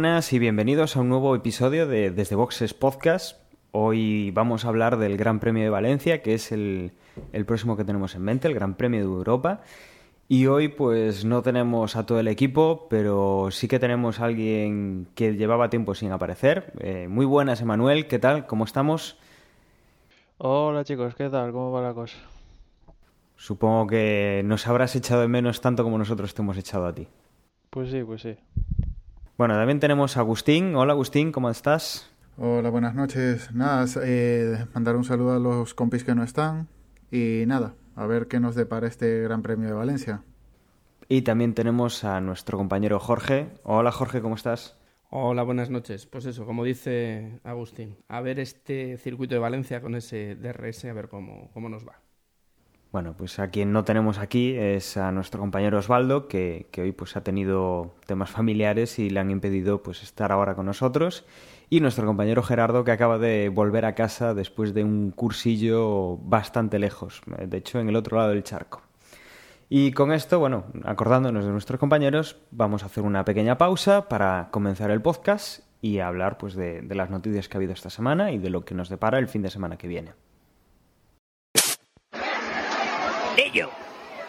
[0.00, 3.38] Buenas y bienvenidos a un nuevo episodio de Desde Boxes Podcast.
[3.70, 6.92] Hoy vamos a hablar del Gran Premio de Valencia, que es el,
[7.34, 9.60] el próximo que tenemos en mente, el Gran Premio de Europa.
[10.26, 15.06] Y hoy pues no tenemos a todo el equipo, pero sí que tenemos a alguien
[15.14, 16.72] que llevaba tiempo sin aparecer.
[16.80, 18.46] Eh, muy buenas, Emanuel, ¿qué tal?
[18.46, 19.18] ¿Cómo estamos?
[20.38, 21.52] Hola chicos, ¿qué tal?
[21.52, 22.16] ¿Cómo va la cosa?
[23.36, 27.06] Supongo que nos habrás echado de menos tanto como nosotros te hemos echado a ti.
[27.68, 28.38] Pues sí, pues sí.
[29.40, 30.74] Bueno, también tenemos a Agustín.
[30.74, 32.12] Hola Agustín, ¿cómo estás?
[32.36, 33.50] Hola, buenas noches.
[33.54, 36.68] Nada, eh, mandar un saludo a los compis que no están
[37.10, 40.24] y nada, a ver qué nos depara este Gran Premio de Valencia.
[41.08, 43.48] Y también tenemos a nuestro compañero Jorge.
[43.62, 44.76] Hola Jorge, ¿cómo estás?
[45.08, 46.04] Hola, buenas noches.
[46.04, 50.92] Pues eso, como dice Agustín, a ver este circuito de Valencia con ese DRS, a
[50.92, 51.98] ver cómo, cómo nos va.
[52.92, 57.16] Bueno, pues a quien no tenemos aquí es a nuestro compañero Osvaldo, que, hoy pues
[57.16, 61.24] ha tenido temas familiares y le han impedido pues estar ahora con nosotros.
[61.68, 66.80] Y nuestro compañero Gerardo, que acaba de volver a casa después de un cursillo bastante
[66.80, 68.82] lejos, de hecho en el otro lado del charco.
[69.68, 74.48] Y con esto, bueno, acordándonos de nuestros compañeros, vamos a hacer una pequeña pausa para
[74.50, 78.38] comenzar el podcast y hablar pues de las noticias que ha habido esta semana y
[78.38, 80.14] de lo que nos depara el fin de semana que viene.
[83.36, 83.70] Niño,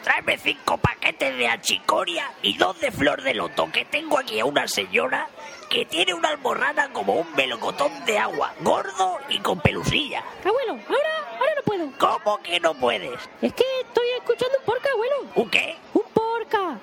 [0.03, 4.45] tráeme cinco paquetes de achicoria y dos de flor de loto, que tengo aquí a
[4.45, 5.27] una señora
[5.69, 10.23] que tiene una alborrana como un melocotón de agua, gordo y con pelusilla.
[10.45, 11.91] Abuelo, ahora, ahora no puedo.
[11.97, 13.19] ¿Cómo que no puedes?
[13.41, 15.15] Es que estoy escuchando un porca, abuelo.
[15.35, 15.77] ¿Un qué?
[15.93, 16.77] Un porca.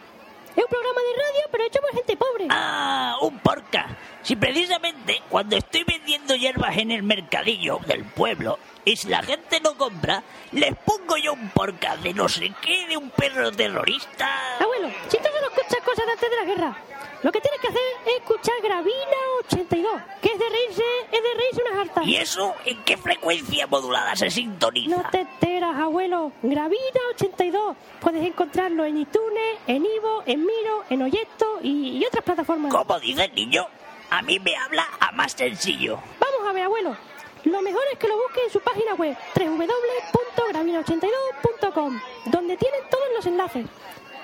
[0.57, 2.47] Es un programa de radio, pero hecho por gente pobre.
[2.51, 3.97] Ah, un porca.
[4.29, 9.59] Si precisamente cuando estoy vendiendo hierbas en el mercadillo del pueblo y si la gente
[9.59, 10.23] no compra,
[10.53, 14.29] les pongo yo un porca de no sé qué, de un perro terrorista.
[14.61, 16.79] Abuelo, si tú solo escuchas cosas de antes de la guerra,
[17.23, 21.35] lo que tienes que hacer es escuchar Gravina 82, que es de reírse, es de
[21.35, 22.07] reírse unas hartas.
[22.07, 24.95] ¿Y eso en qué frecuencia modulada se sintoniza?
[24.95, 26.33] No te enteras, abuelo.
[26.43, 27.77] Gravina 82.
[27.99, 32.71] Puedes encontrarlo en iTunes, en Ivo, en Miro, en Oyesto y, y otras plataformas.
[32.71, 33.67] ¿Cómo dice el niño?
[34.11, 35.99] A mí me habla a más sencillo.
[36.19, 36.97] Vamos a ver, abuelo.
[37.45, 43.27] Lo mejor es que lo busque en su página web www.gravina82.com, donde tienen todos los
[43.27, 43.67] enlaces.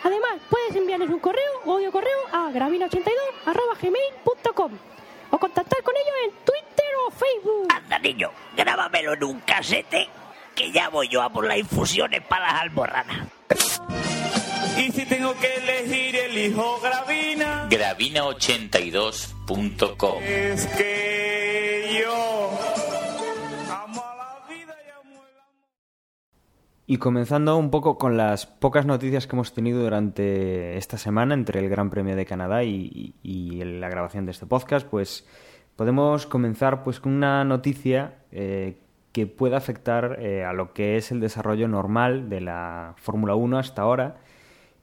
[0.03, 4.73] Además, puedes enviarles un correo o audio correo a gravina82.gmail.com
[5.31, 7.69] o contactar con ellos en Twitter o Facebook.
[7.75, 10.09] Anda, niño, grábamelo en un casete
[10.55, 13.27] que ya voy yo a por las infusiones para las alborranas.
[14.77, 17.69] Y si tengo que elegir, elijo Gravina.
[17.69, 20.21] Gravina82.com.
[20.23, 22.51] Es que yo
[23.73, 25.55] amo a la vida y amo el amor.
[26.87, 31.61] Y comenzando un poco con las pocas noticias que hemos tenido durante esta semana entre
[31.61, 35.25] el Gran Premio de Canadá y, y, y la grabación de este podcast, pues
[35.77, 38.81] podemos comenzar pues con una noticia eh,
[39.13, 43.57] que puede afectar eh, a lo que es el desarrollo normal de la Fórmula 1
[43.59, 44.17] hasta ahora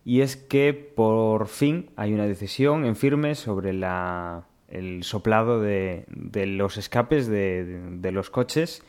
[0.04, 6.06] y es que por fin hay una decisión en firme sobre la, el soplado de,
[6.08, 8.84] los escapes de, los coches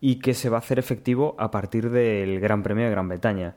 [0.00, 3.56] y que se va a hacer efectivo a partir del Gran Premio de Gran Bretaña.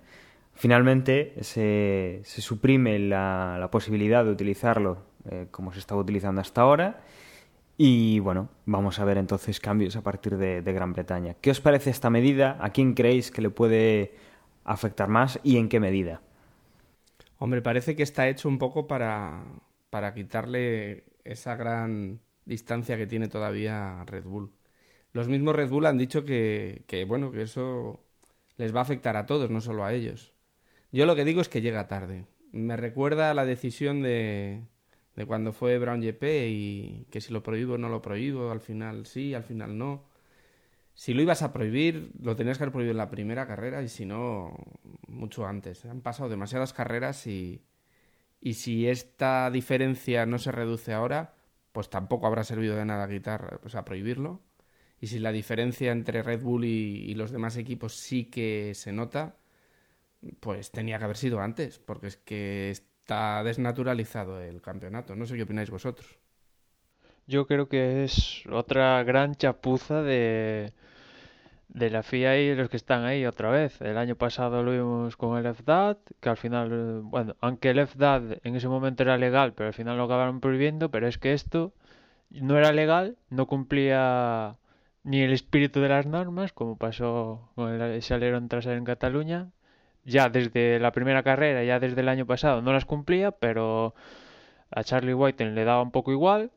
[0.53, 4.99] Finalmente se, suprime la, la, posibilidad de utilizarlo
[5.29, 7.01] eh, como se estaba utilizando hasta ahora
[7.77, 11.35] y bueno, vamos a ver entonces cambios a partir de, de Gran Bretaña.
[11.41, 12.57] ¿Qué os parece esta medida?
[12.59, 14.13] ¿A quién creéis que le puede
[14.65, 16.21] afectar más y en qué medida?
[17.43, 19.43] Hombre, parece que está hecho un poco para,
[19.89, 24.51] para quitarle esa gran distancia que tiene todavía Red Bull.
[25.13, 27.99] Los mismos Red Bull han dicho que, que, bueno, que eso
[28.57, 30.33] les va a afectar a todos, no solo a ellos.
[30.91, 32.27] Yo lo que digo es que llega tarde.
[32.51, 34.61] Me recuerda la decisión de,
[35.15, 39.07] de cuando fue Brown GP y que si lo prohíbo no lo prohíbo, al final
[39.07, 40.05] sí, al final no.
[40.93, 43.87] Si lo ibas a prohibir, lo tenías que haber prohibido en la primera carrera y
[43.89, 44.55] si no,
[45.07, 45.85] mucho antes.
[45.85, 47.63] Han pasado demasiadas carreras y,
[48.41, 51.35] y si esta diferencia no se reduce ahora,
[51.71, 54.41] pues tampoco habrá servido de nada quitar, pues a prohibirlo.
[54.99, 56.69] Y si la diferencia entre Red Bull y,
[57.09, 59.37] y, los demás equipos sí que se nota,
[60.39, 65.15] pues tenía que haber sido antes, porque es que está desnaturalizado el campeonato.
[65.15, 66.20] No sé qué opináis vosotros.
[67.27, 70.73] Yo creo que es otra gran chapuza de,
[71.69, 73.79] de la FIA y los que están ahí otra vez.
[73.81, 78.39] El año pasado lo vimos con el FDAD, que al final, bueno, aunque el FDAD
[78.43, 81.73] en ese momento era legal, pero al final lo acabaron prohibiendo, pero es que esto
[82.31, 84.57] no era legal, no cumplía
[85.03, 89.51] ni el espíritu de las normas, como pasó con el, ese alerón trasero en Cataluña.
[90.05, 93.93] Ya desde la primera carrera, ya desde el año pasado, no las cumplía, pero
[94.71, 96.51] a Charlie White le daba un poco igual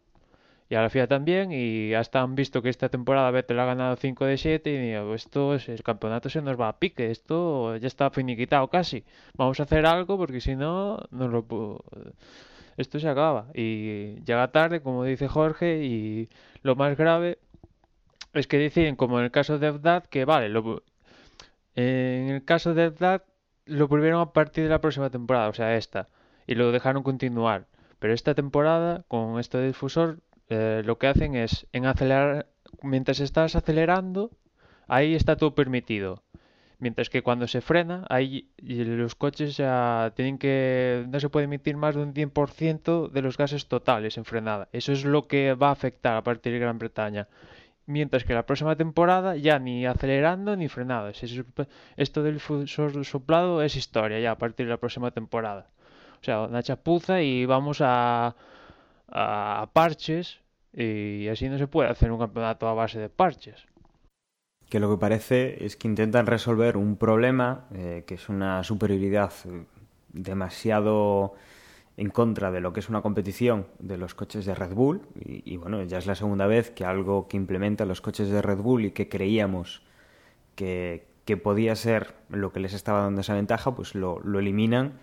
[0.69, 3.97] y a la FIA también y hasta han visto que esta temporada Vettel ha ganado
[3.97, 7.77] 5 de 7 y digo, esto es, el campeonato se nos va a pique, esto
[7.77, 9.05] ya está finiquitado casi,
[9.37, 11.83] vamos a hacer algo porque si no, no lo pu-
[12.77, 16.29] esto se acaba y llega tarde como dice Jorge y
[16.63, 17.39] lo más grave
[18.33, 20.83] es que deciden como en el caso de Evdad que vale, lo,
[21.75, 23.23] en el caso de Evdad
[23.67, 26.09] lo prohibieron a partir de la próxima temporada, o sea esta,
[26.47, 27.67] y lo dejaron continuar.
[27.99, 30.19] Pero esta temporada, con este difusor,
[30.49, 32.47] eh, lo que hacen es, en acelerar,
[32.83, 34.31] mientras estás acelerando,
[34.89, 36.23] ahí está todo permitido.
[36.81, 41.77] Mientras que cuando se frena, ahí los coches ya tienen que, no se puede emitir
[41.77, 44.69] más de un 100% de los gases totales en frenada.
[44.73, 47.29] Eso es lo que va a afectar a partir de Gran Bretaña.
[47.87, 51.23] Mientras que la próxima temporada ya ni acelerando ni frenadas.
[51.23, 51.43] Es-
[51.97, 55.69] Esto del soplado es historia ya a partir de la próxima temporada.
[56.21, 58.35] O sea, una chapuza y vamos a,
[59.09, 60.41] a parches
[60.73, 63.67] y así no se puede hacer un campeonato a base de parches.
[64.69, 69.33] que lo que parece es que intentan resolver un problema eh, que es una superioridad
[69.47, 69.65] eh,
[70.13, 71.35] demasiado
[71.97, 75.57] en contra de lo que es una competición de los coches de Red Bull y,
[75.59, 78.87] bueno, ya es la segunda vez que algo que implementan los coches de Red Bull
[78.87, 79.83] y que creíamos
[80.57, 84.95] que, que podía ser lo que les estaba dando esa ventaja, pues lo, lo eliminan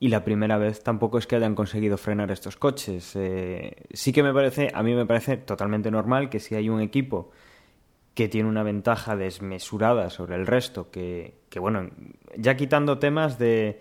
[0.00, 3.12] y la primera vez tampoco es que hayan conseguido frenar estos coches.
[3.16, 6.80] Eh, sí que me parece, a mí me parece totalmente normal que si hay un
[6.80, 7.30] equipo
[8.14, 11.90] que tiene una ventaja desmesurada sobre el resto, que, que bueno,
[12.36, 13.80] ya quitando temas de,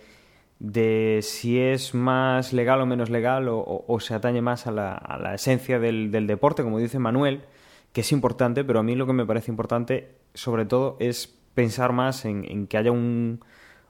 [0.60, 4.72] de si es más legal o menos legal o, o- o se atañe más a
[4.72, 7.42] la, a la esencia del, del deporte, como dice Manuel,
[7.94, 11.92] que es importante, pero a mí lo que me parece importante sobre todo es pensar
[11.94, 13.40] más en, en que haya un,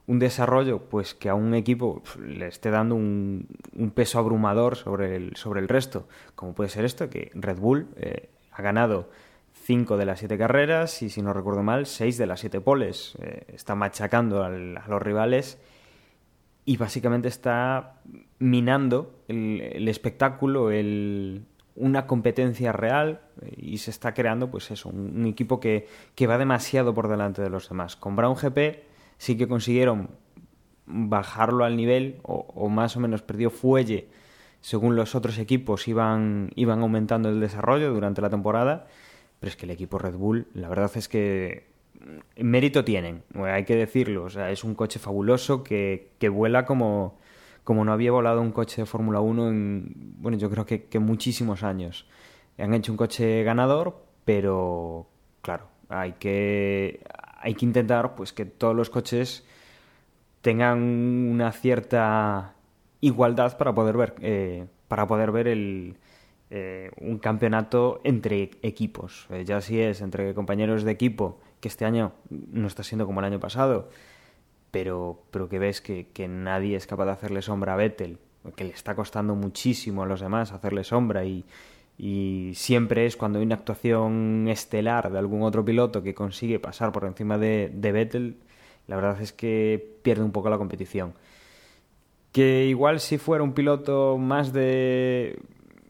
[0.07, 5.15] un desarrollo pues que a un equipo le esté dando un, un peso abrumador sobre
[5.17, 9.09] el, sobre el resto, como puede ser esto, que Red Bull eh, ha ganado
[9.53, 13.17] cinco de las siete carreras y si no recuerdo mal, seis de las siete poles.
[13.21, 15.59] Eh, está machacando a los rivales
[16.63, 17.99] y básicamente está
[18.39, 21.43] minando el, el espectáculo, el,
[21.75, 26.27] una competencia real eh, y se está creando pues eso, un, un equipo que, que
[26.27, 27.97] va demasiado por delante de los demás.
[27.97, 28.86] Con Brown GP
[29.17, 30.09] sí que consiguieron
[30.85, 34.07] bajarlo al nivel o, o más o menos perdió fuelle
[34.61, 38.87] según los otros equipos iban, iban aumentando el desarrollo durante la temporada,
[39.39, 41.67] pero es que el equipo Red Bull, la verdad es que
[41.99, 46.65] mm, mérito tienen, hay que decirlo, o sea, es un coche fabuloso que, que vuela
[46.65, 47.17] como,
[47.63, 50.99] como no había volado un coche de Fórmula 1 en, bueno, yo creo que, que
[50.99, 52.07] muchísimos años.
[52.57, 55.07] Han hecho un coche ganador, pero
[55.41, 57.01] claro, hay que,
[57.39, 59.45] hay que intentar pues que todos los coches
[60.41, 62.53] tengan una cierta
[63.01, 65.97] igualdad para poder ver eh, para poder ver el
[66.49, 69.27] eh, un campeonato entre equipos.
[69.29, 73.19] Eh, ya si es entre compañeros de equipo que este año no está siendo como
[73.19, 73.89] el año pasado
[74.71, 78.19] pero pero que ves que, que nadie es capaz de hacerle sombra a Vettel
[78.55, 81.45] que le está costando muchísimo a los demás hacerle sombra y
[81.97, 86.91] y siempre es cuando hay una actuación estelar de algún otro piloto que consigue pasar
[86.91, 88.37] por encima de, de Vettel,
[88.85, 91.13] la verdad es que pierde un poco la competición.
[92.31, 95.39] Que igual si fuera un piloto más de,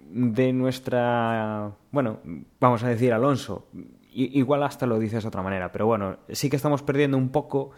[0.10, 2.20] de nuestra, bueno,
[2.60, 3.68] vamos a decir Alonso,
[4.12, 7.72] igual hasta lo dices de otra manera, pero bueno, sí que estamos perdiendo un poco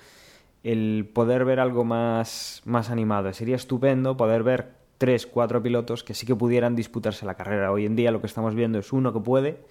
[0.64, 3.32] el poder ver algo más, más animado.
[3.34, 7.72] Sería estupendo poder ver tres, cuatro pilotos que sí que pudieran disputarse la carrera.
[7.72, 9.64] Hoy en día lo que estamos viendo es uno que puede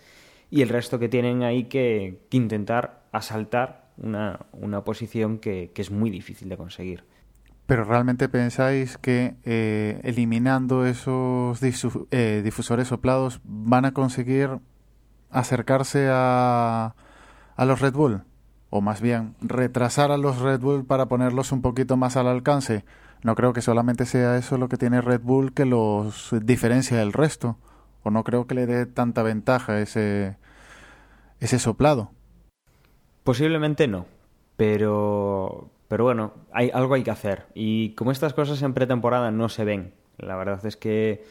[0.51, 6.11] y el resto que tienen ahí que, intentar asaltar una, una posición que, es muy
[6.11, 7.05] difícil de conseguir.
[7.67, 11.61] Pero realmente pensáis que eh, eliminando esos
[12.11, 14.59] eh, difusores soplados van a conseguir
[15.31, 16.95] acercarse a,
[17.57, 18.23] a los Red Bull?
[18.71, 22.85] O más bien, retrasar a los Red Bull para ponerlos un poquito más al alcance.
[23.23, 27.13] No creo que solamente sea eso lo que tiene Red Bull que los diferencia del
[27.13, 27.57] resto.
[28.03, 30.37] O no creo que le dé tanta ventaja ese,
[31.41, 32.13] ese soplado.
[33.25, 34.07] Posiblemente no,
[34.57, 37.47] pero, pero bueno, hay, algo hay que hacer.
[37.55, 41.25] Y como estas cosas en pretemporada no se ven, la verdad es que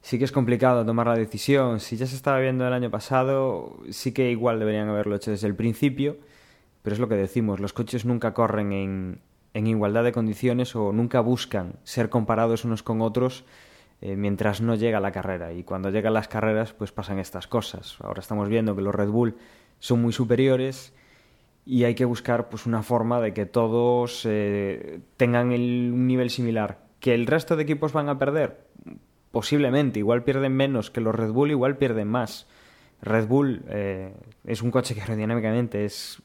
[0.00, 1.80] sí que es complicado tomar la decisión.
[1.80, 5.46] Si ya se estaba viendo el año pasado, sí que igual deberían haberlo hecho desde
[5.46, 6.16] el principio,
[6.82, 9.20] pero es lo que decimos, los coches nunca corren en,
[9.54, 13.44] en igualdad de condiciones o nunca buscan ser comparados unos con otros
[14.00, 15.52] eh, mientras no llega la carrera.
[15.52, 17.96] Y cuando llegan las carreras, pues pasan estas cosas.
[18.00, 19.36] Ahora estamos viendo que los Red Bull
[19.78, 20.92] son muy superiores
[21.64, 26.84] y hay que buscar pues una forma de que todos eh, tengan un nivel similar.
[27.00, 28.64] ¿Que el resto de equipos van a perder?
[29.34, 32.46] posiblemente, igual pierden menos que los Red Bull, igual pierden más.
[33.02, 36.22] Red Bull eh, es un coche que aerodinámicamente es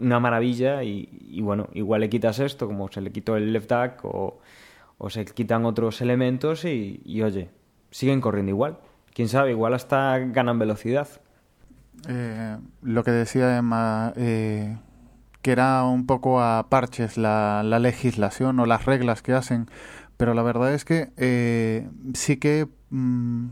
[0.00, 4.04] una maravilla y, bueno, igual le quitas esto, como se le quitó el left duck
[4.04, 4.40] o,
[5.08, 7.50] se quitan otros elementos y, oye,
[7.90, 8.78] siguen corriendo igual.
[9.14, 11.08] Quién sabe, igual hasta ganan velocidad.
[12.08, 14.76] Eh, lo que decía Emma, eh,
[15.42, 19.68] que era un poco a parches la, la, legislación o las reglas que hacen,
[20.16, 23.48] pero la verdad es que eh, sí que mmm,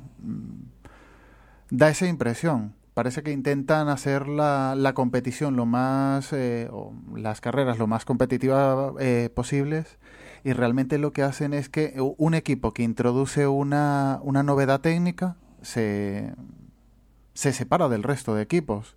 [1.71, 2.75] da esa impresión.
[2.99, 8.05] Parece que intentan hacer la, la competición lo más, eh, o las carreras lo más
[8.05, 9.99] competitivas eh, posibles
[10.43, 15.37] y realmente lo que hacen es que un equipo que introduce una, una novedad técnica
[15.63, 16.35] se,
[17.35, 18.97] se separa del resto de equipos.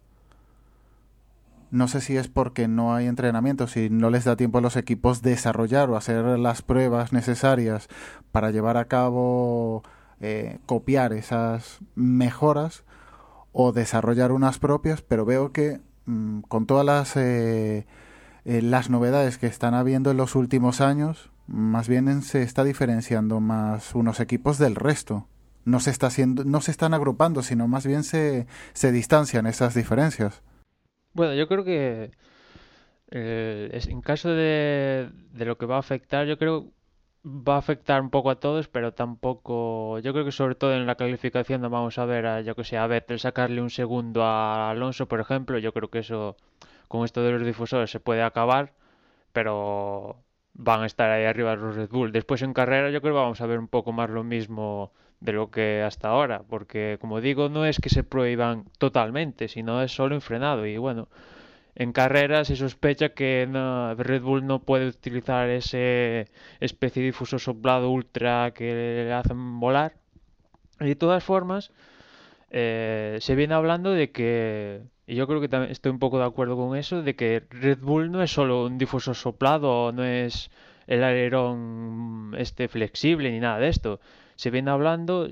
[1.70, 4.78] No sé si es porque no hay entrenamiento, si no les da tiempo a los
[4.78, 7.88] equipos desarrollar o hacer las pruebas necesarias
[8.32, 9.84] para llevar a cabo,
[10.22, 12.84] eh, copiar esas mejoras
[13.52, 17.86] o desarrollar unas propias, pero veo que mmm, con todas las, eh,
[18.46, 23.40] eh, las novedades que están habiendo en los últimos años, más bien se está diferenciando
[23.40, 25.28] más unos equipos del resto
[25.66, 29.76] no se está haciendo, no se están agrupando, sino más bien se, se distancian esas
[29.76, 30.42] diferencias.
[31.14, 32.12] Bueno, yo creo que
[33.12, 36.72] eh, en caso de, de, lo que va a afectar, yo creo
[37.26, 40.86] va a afectar un poco a todos, pero tampoco, yo creo que sobre todo en
[40.88, 44.24] la calificación no vamos a ver a, yo que sé, a Vettel sacarle un segundo
[44.24, 46.36] a Alonso, por ejemplo, yo creo que eso
[46.88, 48.74] con esto de los difusores se puede acabar,
[49.34, 50.18] pero
[50.54, 52.12] van a estar ahí arriba los Red Bull.
[52.12, 55.34] Después en carrera yo creo que vamos a ver un poco más lo mismo de
[55.34, 59.94] lo que hasta ahora, porque como digo, no es que se prohíban totalmente, sino es
[59.94, 61.08] solo en frenado y bueno,
[61.76, 66.28] en carrera se sospecha que no, Red Bull no puede utilizar ese
[66.60, 69.94] especie de difuso soplado ultra que le hacen volar.
[70.80, 71.72] Y de todas formas,
[72.50, 76.26] eh, se viene hablando de que, y yo creo que también estoy un poco de
[76.26, 80.52] acuerdo con eso, de que Red Bull no es solo un difusor soplado, no es
[80.88, 84.00] el alerón este flexible ni nada de esto
[84.42, 85.30] se viene hablando,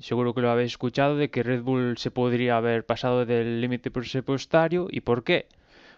[0.00, 3.90] seguro que lo habéis escuchado, de que Red Bull se podría haber pasado del límite
[3.90, 4.86] presupuestario.
[4.90, 5.46] ¿Y por qué?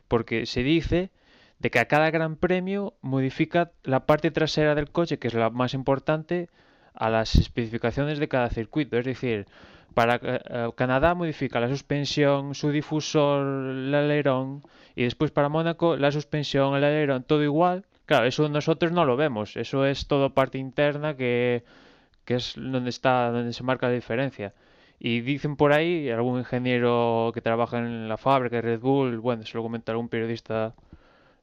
[0.09, 1.11] Porque se dice
[1.59, 5.51] de que a cada gran premio modifica la parte trasera del coche, que es la
[5.51, 6.49] más importante,
[6.95, 8.99] a las especificaciones de cada circuito.
[8.99, 9.47] Es decir,
[9.95, 14.63] para uh, Canadá modifica la suspensión, su difusor, el alerón,
[14.97, 17.85] y después para Mónaco la suspensión, el alerón, todo igual.
[18.07, 21.63] Claro, eso nosotros no lo vemos, eso es todo parte interna que
[22.29, 24.53] que es donde está, donde se marca la diferencia.
[25.01, 29.45] Y dicen por ahí, algún ingeniero que trabaja en la fábrica de Red Bull, bueno,
[29.47, 30.75] se lo comenta algún periodista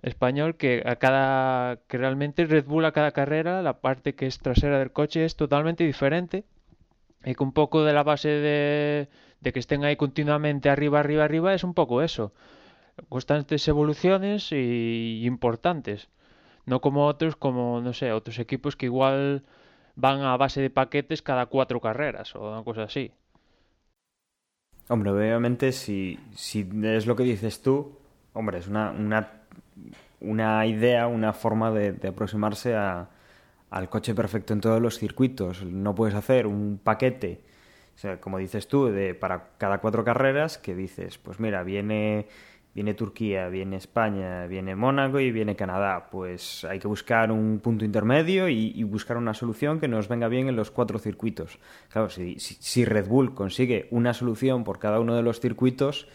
[0.01, 4.39] español, que a cada, que realmente Red Bull a cada carrera, la parte que es
[4.39, 6.45] trasera del coche es totalmente diferente.
[7.25, 9.09] Y que un poco de la base de,
[9.51, 12.33] que estén ahí continuamente arriba, arriba, arriba, es un poco eso.
[13.09, 16.09] Constantes evoluciones y, y importantes.
[16.65, 19.43] No como otros, como, no sé, otros equipos que igual
[19.95, 23.12] van a base de paquetes cada cuatro carreras o una cosa así.
[24.88, 27.98] Hombre, obviamente si, si es lo que dices tú,
[28.34, 29.32] hombre, es una, una,
[30.22, 33.10] una idea, una forma de, aproximarse a,
[33.72, 35.63] al coche perfecto en todos los circuitos.
[35.63, 37.42] No puedes hacer un paquete,
[37.96, 42.27] o sea, como dices tú, de para cada cuatro carreras que dices, pues mira, viene
[42.75, 46.10] viene Turquía, viene España, viene Mónaco y viene Canadá.
[46.12, 50.27] Pues hay que buscar un punto intermedio y, y, buscar una solución que nos venga
[50.27, 51.58] bien en los cuatro circuitos.
[51.89, 56.08] Claro, si, si, si Red Bull consigue una solución por cada uno de los circuitos,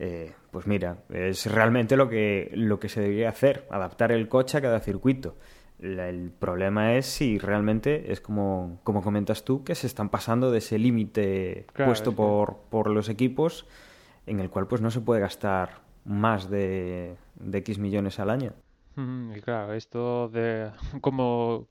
[0.00, 4.58] eh, pues mira, es realmente lo que, lo que se debería hacer, adaptar el coche
[4.58, 5.36] a cada circuito.
[5.78, 10.50] La, el problema es si realmente es como, como comentas tú, que se están pasando
[10.50, 13.66] de ese límite claro, puesto por, por los equipos
[14.26, 18.52] en el cual pues no se puede gastar más de, de X millones al año.
[18.96, 21.68] Mm, y claro, esto de como,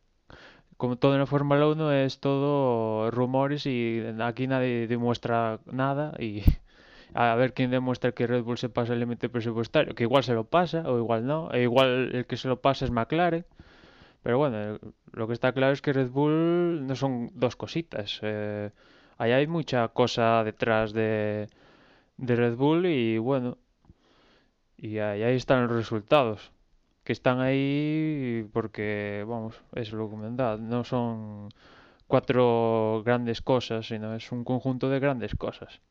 [0.77, 6.43] como todo en la Fórmula 1 es todo rumores y aquí nadie demuestra nada y
[7.13, 10.33] a ver quién demuestra que Red Bull se pasa el límite presupuestario, que igual se
[10.33, 13.45] lo pasa o igual no, e igual el que se lo pasa es McLaren.
[14.23, 14.79] Pero bueno,
[15.13, 18.19] lo que está claro es que Red Bull no son dos cositas.
[18.23, 18.69] Eh,
[19.17, 21.49] ahí hay mucha cosa detrás de,
[22.17, 23.57] de Red Bull y bueno,
[24.81, 26.51] y ahí, están los resultados.
[27.03, 30.57] Que están ahí porque, vamos, es lo comentado.
[30.57, 31.49] No son
[32.07, 35.81] cuatro grandes cosas, sino es un conjunto de grandes cosas.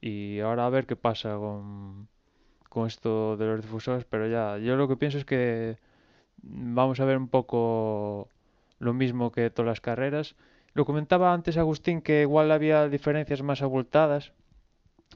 [0.00, 2.08] Y ahora a ver qué pasa con,
[2.68, 4.04] con esto de los difusores.
[4.04, 5.78] Pero ya, yo lo que pienso es que
[6.42, 8.28] vamos a ver un poco
[8.78, 10.36] lo mismo que todas las carreras.
[10.74, 14.32] lo comentaba antes Agustín que igual había diferencias más abultadas.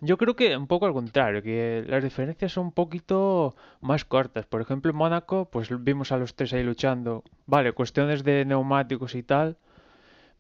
[0.01, 4.45] Yo creo que un poco al contrario, que las diferencias son un poquito más cortas.
[4.47, 7.23] Por ejemplo, en Mónaco, pues vimos a los tres ahí luchando.
[7.47, 9.57] Vale, cuestiones de neumáticos y tal,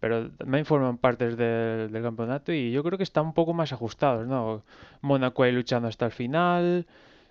[0.01, 4.27] pero también forman partes del, campeonato y yo creo que están un poco más ajustados,
[4.27, 4.65] ¿no?
[5.03, 6.87] Mónaco ahí luchando hasta el final.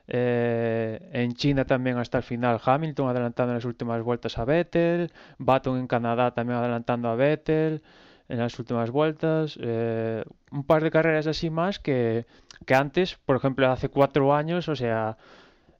[0.08, 5.12] eh, en China también hasta el final Hamilton adelantando en las últimas vueltas a Vettel,
[5.38, 7.82] Baton en Canadá también adelantando a Vettel
[8.30, 12.26] en las últimas vueltas, eh, un par de carreras así más que,
[12.66, 15.18] que antes, por ejemplo, hace cuatro años, o sea,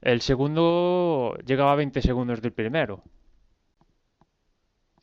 [0.02, 3.04] el segundo llegaba a 20 segundos del primero.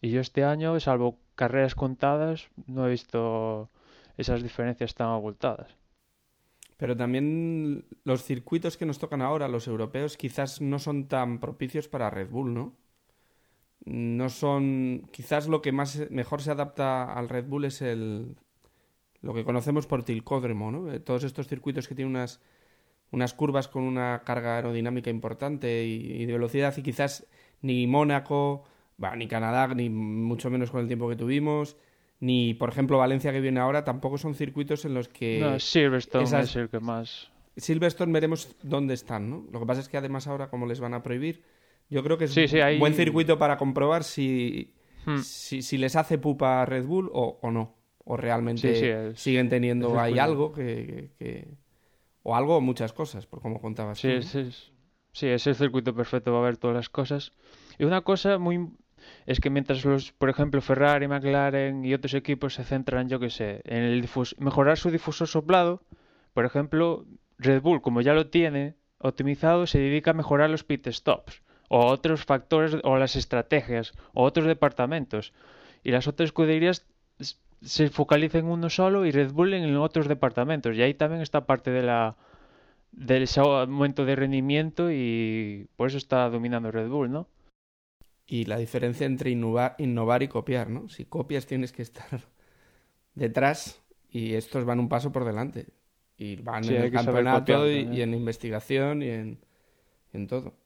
[0.03, 3.71] Y yo este año, salvo carreras contadas, no he visto
[4.17, 5.77] esas diferencias tan abultadas.
[6.77, 11.89] Pero también los circuitos que nos tocan ahora, los europeos, quizás no son tan propicios
[11.89, 12.77] para Red Bull, ¿no?
[13.85, 15.09] No son.
[15.11, 18.37] Quizás lo que más mejor se adapta al Red Bull es el.
[19.23, 20.93] lo que conocemos por tilcódromo, ¿no?
[20.93, 22.41] Eh, Todos estos circuitos que tienen unas,
[23.11, 27.27] unas curvas con una carga aerodinámica importante y, y de velocidad, y quizás
[27.63, 28.65] ni Mónaco,
[28.99, 31.77] bah, ni Canadá, ni mucho menos con el tiempo que tuvimos,
[32.21, 35.41] ni por ejemplo Valencia que viene ahora, tampoco son circuitos en los que.
[35.41, 37.31] No, Silverstone esas- es el que más...
[37.57, 39.45] Silverstone veremos dónde están, ¿no?
[39.51, 41.43] Lo que pasa es que además ahora, como les van a prohibir,
[41.91, 44.75] yo creo que es Sí, sí, un buen circuito para comprobar si,
[45.07, 45.19] Hmm.
[45.19, 47.75] si, si les hace pupa a Red Bull o, o no.
[48.05, 51.49] O realmente Sí, sí, es- siguen teniendo ahí algo que, que- que-
[52.23, 54.19] O algo o muchas cosas, por como contabas Sí, tú, ¿no?
[54.21, 54.73] es,
[55.13, 57.33] sí, es el circuito perfecto para ver todas las cosas.
[57.79, 58.69] Y una cosa muy...
[59.25, 63.31] Es que mientras los, por ejemplo, Ferrari, McLaren y otros equipos se centran, yo qué
[63.31, 65.83] sé, en el difus- mejorar su difusor soplado,
[66.35, 67.07] por ejemplo,
[67.39, 71.87] Red Bull, como ya lo tiene optimizado, se dedica a mejorar los pit stops, o
[71.87, 75.33] otros factores, o las estrategias, o otros departamentos.
[75.85, 76.85] Y las otras escuderías
[77.63, 80.77] se focalizan en uno solo y Red Bull en otros departamentos.
[80.77, 82.17] Y ahí también está parte de la
[82.91, 87.29] del aumento de rendimiento y por eso está dominando Red Bull, ¿no?
[88.27, 90.89] Y la diferencia entre innovar, innovar y copiar, ¿no?
[90.89, 92.21] Si copias tienes que estar
[93.15, 93.81] detrás
[94.11, 95.69] y estos van un paso por delante.
[96.17, 99.39] Y van Sí, en el campeonato copiar y, y en investigación y en,
[100.13, 100.60] en todo.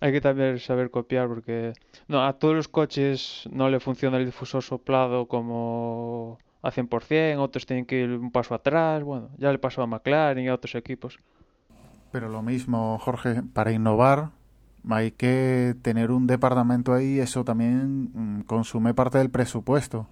[0.00, 1.72] Hay que también saber copiar porque
[2.08, 7.64] no, a todos los coches no le funciona el difusor soplado como a 100%, otros
[7.64, 10.74] tienen que ir un paso atrás, bueno, ya le pasó a McLaren y a otros
[10.74, 11.18] equipos.
[12.12, 14.30] Pero lo mismo, Jorge, para innovar
[14.88, 20.06] hay que tener un departamento ahí, eso también mm, consume parte del presupuesto.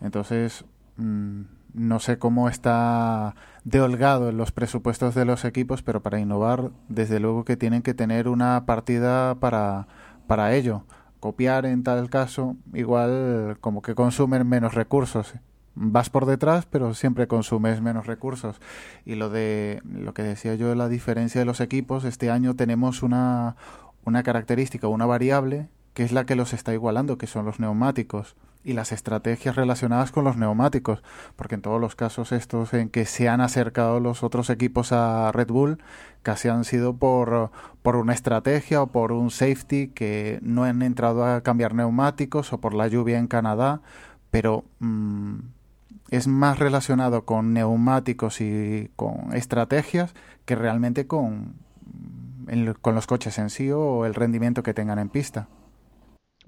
[0.00, 0.64] Entonces,
[0.96, 1.42] mm,
[1.78, 6.70] no sé cómo está de holgado en los presupuestos de los equipos, pero para innovar,
[6.88, 9.88] desde luego que tienen que tener una partida para,
[10.26, 10.84] para ello.
[11.20, 15.34] Copiar en tal caso, igual como que consumen menos recursos.
[15.74, 18.60] Vas por detrás, pero siempre consumes menos recursos.
[19.04, 22.54] Y lo de lo que decía yo de la diferencia de los equipos, este año
[22.54, 23.56] tenemos una,
[24.04, 28.36] una característica, una variable que es la que los está igualando, que son los neumáticos
[28.64, 31.02] y las estrategias relacionadas con los neumáticos,
[31.36, 35.32] porque en todos los casos estos en que se han acercado los otros equipos a
[35.32, 35.78] Red Bull,
[36.22, 37.50] casi han sido por,
[37.82, 42.58] por una estrategia o por un safety que no han entrado a cambiar neumáticos o
[42.60, 43.80] por la lluvia en Canadá,
[44.30, 45.38] pero mm,
[46.10, 51.54] es más relacionado con neumáticos y con estrategias que realmente con,
[52.80, 55.48] con los coches en sí o el rendimiento que tengan en pista.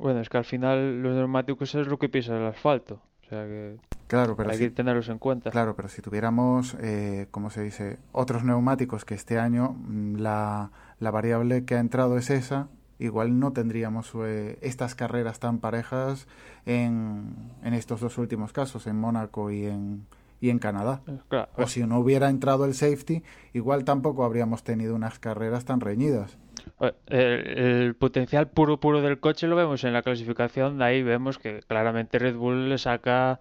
[0.01, 3.45] Bueno, es que al final los neumáticos es lo que pisa el asfalto, o sea
[3.47, 5.51] que Claro, pero hay sí- que tenerlos en cuenta.
[5.51, 7.99] Claro, pero si tuviéramos, eh, ¿cómo se dice?
[8.13, 12.67] Otros neumáticos que este año mm, la, la variable que ha entrado es esa,
[12.99, 16.27] igual no tendríamos eh, estas carreras tan parejas
[16.67, 20.07] en, en estos dos últimos casos, en Mónaco y en,
[20.41, 21.03] y en Canadá.
[21.07, 25.65] Eh, Claro, O si no hubiera entrado el safety, igual tampoco habríamos tenido unas carreras
[25.65, 26.37] tan reñidas.
[26.81, 31.39] Eh, El, potencial puro puro del coche lo vemos en la clasificación, de ahí vemos
[31.39, 33.41] que claramente Red Bull le saca,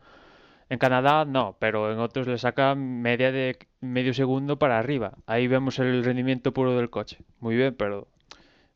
[0.69, 5.13] en Canadá no, pero en otros le saca media de medio segundo para arriba.
[5.25, 7.17] Ahí vemos el rendimiento puro del coche.
[7.39, 8.07] Muy bien, pero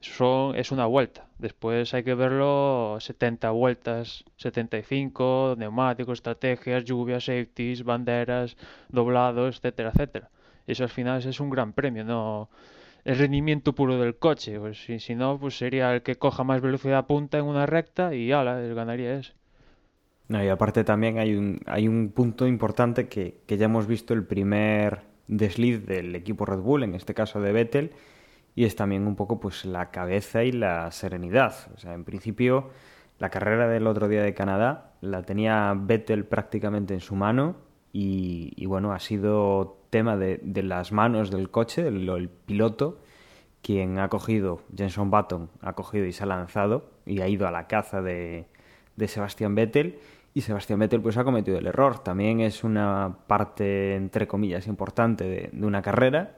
[0.02, 1.28] son, es una vuelta.
[1.38, 8.58] Después hay que verlo 70 vueltas, 75, neumáticos, estrategias, lluvias, safeties, banderas,
[8.90, 10.30] doblados, etcétera, etcétera.
[10.68, 12.50] Eso al final es un gran premio, no
[13.06, 14.60] el rendimiento puro del coche.
[14.60, 18.16] Pues si, si no, pues sería el que coja más velocidad punta en una recta
[18.16, 19.34] y ala, ganaría ese.
[20.30, 24.14] No, y aparte también hay un, hay un punto importante que, que ya hemos visto
[24.14, 27.92] el primer desliz del equipo Red Bull, en este caso de Vettel,
[28.56, 31.54] y es también un poco pues la cabeza y la serenidad.
[31.76, 32.70] O sea, en principio
[33.20, 37.58] la carrera del otro día de Canadá la tenía Vettel prácticamente en su mano
[37.92, 42.98] y, y bueno, ha sido tema de, las manos del coche, el, el, piloto,
[43.62, 47.52] quien ha cogido, Jenson Button ha cogido y se ha lanzado y ha ido a
[47.52, 48.48] la caza de,
[48.96, 50.00] de Sebastián Vettel
[50.34, 52.00] y Sebastián Vettel pues ha cometido el error.
[52.00, 56.38] También es una parte, entre comillas, importante de, de una carrera,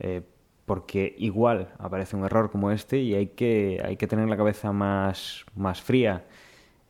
[0.00, 0.22] eh,
[0.66, 4.72] porque igual aparece un error como este y hay que, hay que tener la cabeza
[4.72, 6.24] más, más fría.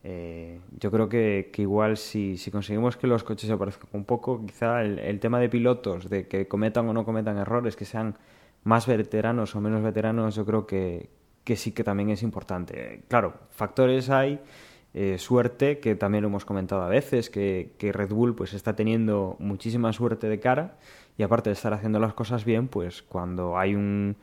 [0.05, 4.03] Eh, yo creo que, que igual si, si, conseguimos que los coches se parezcan un
[4.03, 8.17] poco, quizá el, tema de pilotos, de que cometan o no cometan errores, que sean
[8.65, 11.09] más veteranos o menos veteranos, yo creo que,
[11.45, 13.03] que sí que también es importante.
[13.07, 14.41] Claro, factores hay,
[14.93, 18.75] eh, suerte, que también lo hemos comentado a veces, que, que, Red Bull pues está
[18.75, 20.77] teniendo muchísima suerte de cara
[21.17, 24.17] y aparte de estar haciendo las cosas bien, pues cuando hay un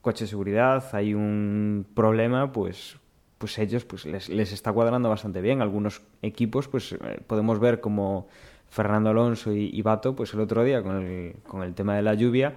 [0.00, 2.98] coche de seguridad, hay un problema, pues
[3.38, 5.62] pues ellos pues les, les está cuadrando bastante bien.
[5.62, 8.28] Algunos equipos pues eh, podemos ver como
[8.68, 12.02] Fernando Alonso y, y Bato pues el otro día con el, con el tema de
[12.02, 12.56] la lluvia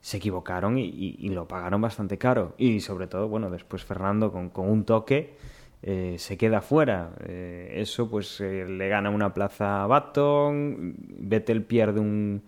[0.00, 0.86] se equivocaron y,
[1.18, 2.54] y, lo pagaron bastante caro.
[2.56, 5.34] Y sobre todo, bueno, después Fernando con, con un toque
[5.82, 7.12] eh, se queda fuera.
[7.24, 12.42] Eh, eso pues eh, le gana una plaza a Baton, Vettel pierde un,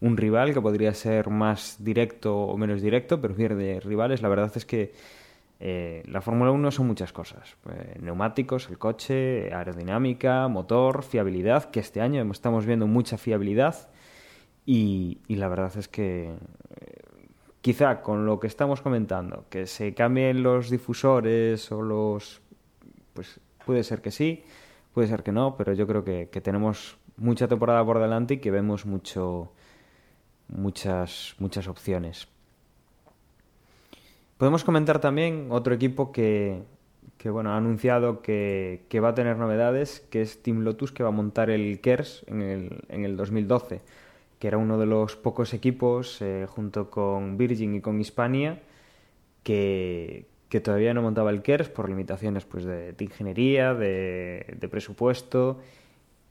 [0.00, 4.22] un, rival que podría ser más directo o menos directo, pero pierde rivales.
[4.22, 4.92] La verdad es que
[5.60, 7.56] eh, la Fórmula 1 son muchas cosas.
[8.00, 13.88] neumáticos, el coche, aerodinámica, motor, fiabilidad, que este año estamos viendo mucha fiabilidad
[14.66, 16.32] y, la verdad es que
[17.60, 22.42] quizá con lo que estamos comentando, que se cambien los difusores o los
[23.14, 24.44] pues puede ser que sí,
[24.92, 28.38] puede ser que no, pero yo creo que, que tenemos mucha temporada por delante y
[28.38, 29.52] que vemos mucho,
[30.48, 32.28] muchas, muchas opciones.
[34.36, 36.62] Podemos comentar también otro equipo que,
[37.18, 41.02] que bueno, ha anunciado que, que, va a tener novedades, que es Team Lotus, que
[41.02, 43.80] va a montar el KERS en el, en el 2012,
[44.38, 48.60] que era uno de los pocos equipos, eh, junto con Virgin y con Hispania,
[49.44, 55.60] que, que todavía no montaba el KERS por limitaciones pues, de, ingeniería, de, de presupuesto.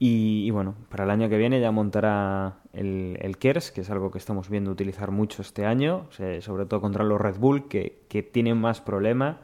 [0.06, 4.12] Y, bueno, para el año que viene ya montará el, el, KERS, que es algo
[4.12, 6.08] que estamos viendo utilizar mucho este año,
[6.42, 9.40] sobre todo contra los Red Bull, que, que tienen más problema.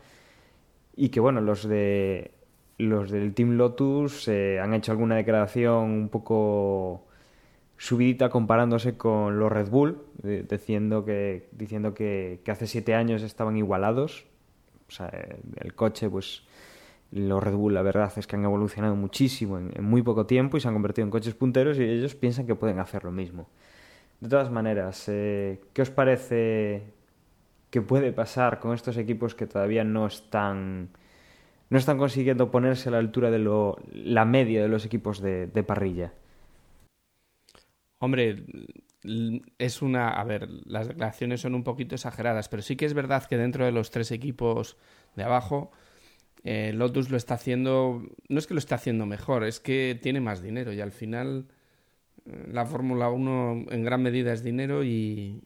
[0.97, 2.31] Y que bueno, los de
[2.77, 7.07] los del Team Lotus eh, han hecho alguna declaración un poco
[7.77, 13.55] subidita comparándose con los Red Bull, diciendo que, diciendo que, que hace siete años estaban
[13.55, 14.25] igualados
[14.89, 15.09] o sea,
[15.57, 16.43] el coche, pues
[17.11, 20.61] los Red Bull, la verdad es que han evolucionado muchísimo en, muy poco tiempo y
[20.61, 23.49] se han convertido en coches punteros y ellos piensan que pueden hacer lo mismo.
[24.19, 26.83] De todas maneras, eh, ¿qué os parece
[27.69, 30.89] que puede pasar con estos equipos que todavía no están
[31.69, 35.47] no están consiguiendo ponerse a la altura de lo, la media de los equipos de,
[35.47, 36.13] de parrilla?
[37.99, 38.43] Hombre,
[39.57, 40.09] es una...
[40.09, 43.65] A ver, las declaraciones son un poquito exageradas, pero sí que es verdad que dentro
[43.65, 44.77] de los tres equipos
[45.15, 45.71] de abajo,
[46.43, 48.03] eh, Lotus lo está haciendo...
[48.27, 51.47] No es que lo esté haciendo mejor, es que tiene más dinero y al final
[52.25, 55.43] eh, la Fórmula 1 en gran medida es dinero y,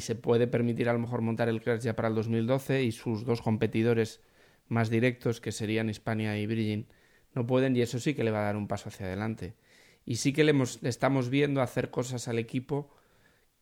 [0.00, 3.24] se puede permitir a lo mejor montar el Crash ya para el 2012 y sus
[3.24, 4.20] dos competidores
[4.68, 6.88] más directos, que serían Hispania y Virgin,
[7.34, 9.54] no pueden y eso sí que le va a dar un paso hacia adelante
[10.06, 12.90] y sí que le, hemos, le estamos viendo hacer cosas al equipo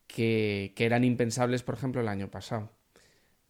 [0.07, 2.71] que, eran impensables, por ejemplo, el año pasado.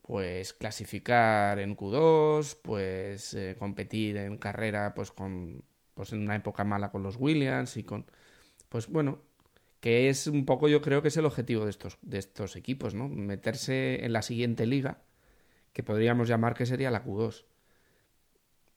[0.06, 5.64] Pues clasificar en Q2, pues eh, competir en carrera, pues con
[5.94, 8.04] pues en una época mala con los Williams y con
[8.68, 9.22] pues bueno,
[9.80, 12.94] que es un poco yo creo que es el objetivo de estos de estos equipos,
[12.94, 13.08] ¿no?
[13.08, 14.98] Meterse en la siguiente liga
[15.72, 17.46] que podríamos llamar que sería la Q2.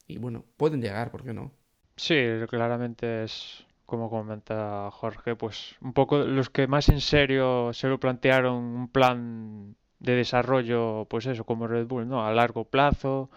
[0.08, 1.52] Y bueno, pueden llegar, ¿por qué no?
[1.98, 2.16] Sí,
[2.50, 8.00] claramente es como comenta Jorge, pues un poco los que más en serio se lo
[8.00, 12.26] plantearon un plan de desarrollo, pues eso, como Red Bull, ¿no?
[12.26, 13.30] A largo plazo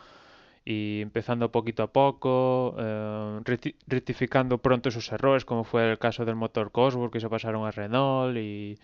[0.64, 3.40] y empezando poquito a poco, eh,
[3.86, 7.70] rectificando pronto sus errores, como fue el caso del motor Cosworth que se pasaron a
[7.70, 8.78] Renault y,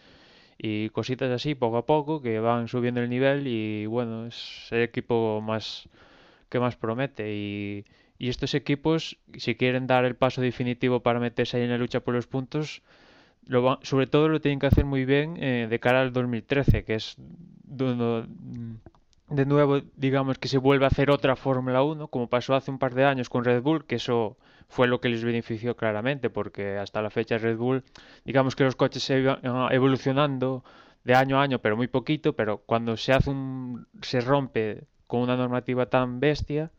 [0.58, 4.82] y cositas así, poco a poco, que van subiendo el nivel y bueno, es el
[4.82, 5.88] equipo más
[6.48, 7.84] que más promete y
[8.18, 12.00] y estos equipos, si quieren dar el paso definitivo para meterse ahí en la lucha
[12.00, 12.82] por los puntos,
[13.46, 16.94] lo sobre todo lo tienen que hacer muy bien eh, de cara al 2013, que
[16.94, 17.16] es
[17.64, 18.28] donde,
[19.28, 22.78] de nuevo, digamos, que se vuelve a hacer otra Fórmula 1, como pasó hace un
[22.78, 24.36] par de años con Red Bull, que eso
[24.68, 27.84] fue lo que les benefició claramente, porque hasta la fecha Red Bull,
[28.24, 29.38] digamos que los coches se iban
[29.72, 30.64] evolucionando
[31.04, 35.20] de año a año, pero muy poquito, pero cuando se hace un, se rompe con
[35.20, 36.72] una normativa tan bestia,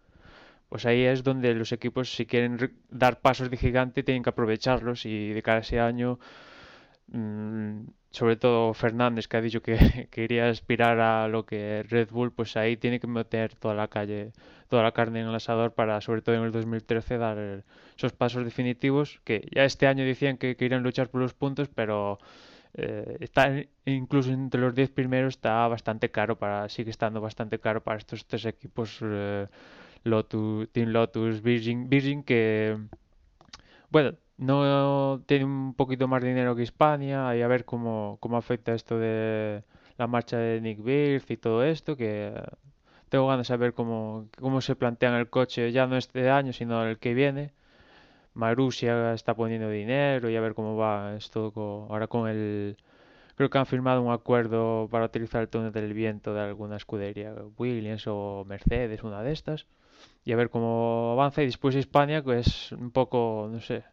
[0.69, 5.05] pues ahí es donde los equipos si quieren dar pasos de gigante tienen que aprovecharlos
[5.05, 6.19] y de cada ese año
[8.11, 12.57] sobre todo Fernández que ha dicho que quería aspirar a lo que Red Bull pues
[12.57, 14.33] ahí tiene que meter toda la calle
[14.67, 17.63] toda la carne en el asador para sobre todo en el 2013 dar
[17.95, 22.19] esos pasos definitivos que ya este año decían que querían luchar por los puntos pero
[22.73, 23.51] eh, está
[23.85, 28.25] incluso entre los 10 primeros está bastante caro para sigue estando bastante caro para estos
[28.25, 29.47] tres equipos eh,
[30.03, 32.77] Lotus, Team Lotus, Virgin, Virgin que
[33.89, 38.73] bueno no tiene un poquito más dinero que España y a ver cómo, cómo afecta
[38.73, 39.63] esto de
[39.97, 42.33] la marcha de Nick Birth y todo esto que
[43.09, 46.85] tengo ganas de saber cómo, cómo se plantean el coche ya no este año sino
[46.85, 47.53] el que viene.
[48.33, 51.51] Marussia está poniendo dinero y a ver cómo va esto
[51.89, 52.77] ahora con el
[53.35, 57.33] creo que han firmado un acuerdo para utilizar el túnel del viento de alguna escudería
[57.57, 59.67] Williams o Mercedes una de estas
[60.25, 61.41] y a ver cómo avanza.
[61.43, 63.83] Y después España pues un poco no sé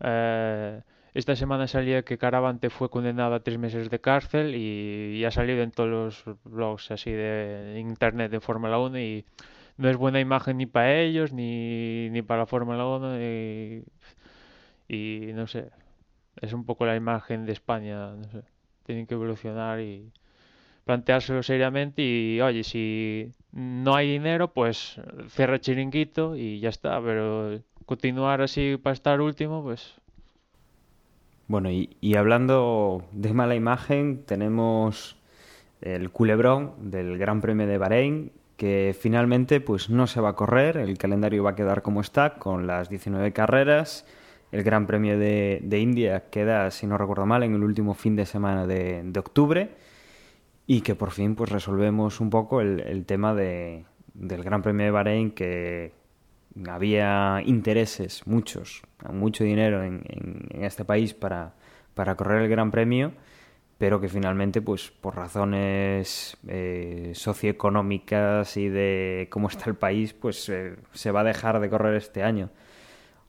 [0.00, 0.82] eh,
[1.14, 5.62] esta semana salía que Caravante fue condenado a tres meses de cárcel y, ha salido
[5.62, 9.24] en todos los blogs así de internet de Fórmula 1 y
[9.78, 13.84] no es buena imagen ni para ellos ni, ni para la Fórmula 1 y,
[14.88, 15.70] y, no sé
[16.40, 18.42] es un poco la imagen de España no sé
[18.84, 20.12] tienen que evolucionar y
[20.84, 27.60] planteárselo seriamente y oye si no hay dinero pues cierra chiringuito y ya está pero
[27.88, 29.94] continuar así para estar último pues.
[31.46, 35.16] Bueno y, hablando de mala imagen tenemos
[35.80, 40.76] el culebrón del Gran Premio de Bahrein que finalmente pues no se va a correr,
[40.76, 44.04] el calendario va a quedar como está, con las 19 carreras.
[44.50, 48.16] El Gran Premio de, de India queda, si no recuerdo mal, en el último fin
[48.16, 49.70] de semana de, de octubre.
[50.66, 54.86] Y que por fin pues resolvemos un poco el, el tema de, del Gran Premio
[54.86, 55.97] de Bahrein que
[56.68, 58.82] había intereses, muchos,
[59.12, 61.54] mucho dinero en, en, en este país para,
[61.94, 63.12] para correr el Gran Premio
[63.78, 70.48] pero que finalmente, pues por razones eh, socioeconómicas y de cómo está el país, pues
[70.48, 72.50] eh, se va a dejar de correr este año.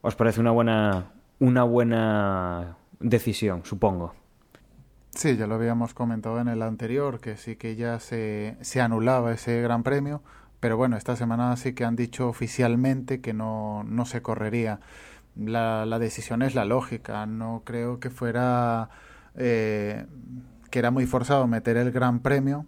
[0.01, 4.15] ¿Os parece una buena, una buena decisión, supongo?
[5.11, 9.31] Sí, ya lo habíamos comentado en el anterior, que sí que ya se, se anulaba
[9.31, 10.23] ese gran premio,
[10.59, 14.79] pero bueno, esta semana sí que han dicho oficialmente que no, no se correría.
[15.35, 18.89] La, la decisión es la lógica, no creo que fuera
[19.35, 20.05] eh,
[20.69, 22.65] que era muy forzado meter el Gran Premio,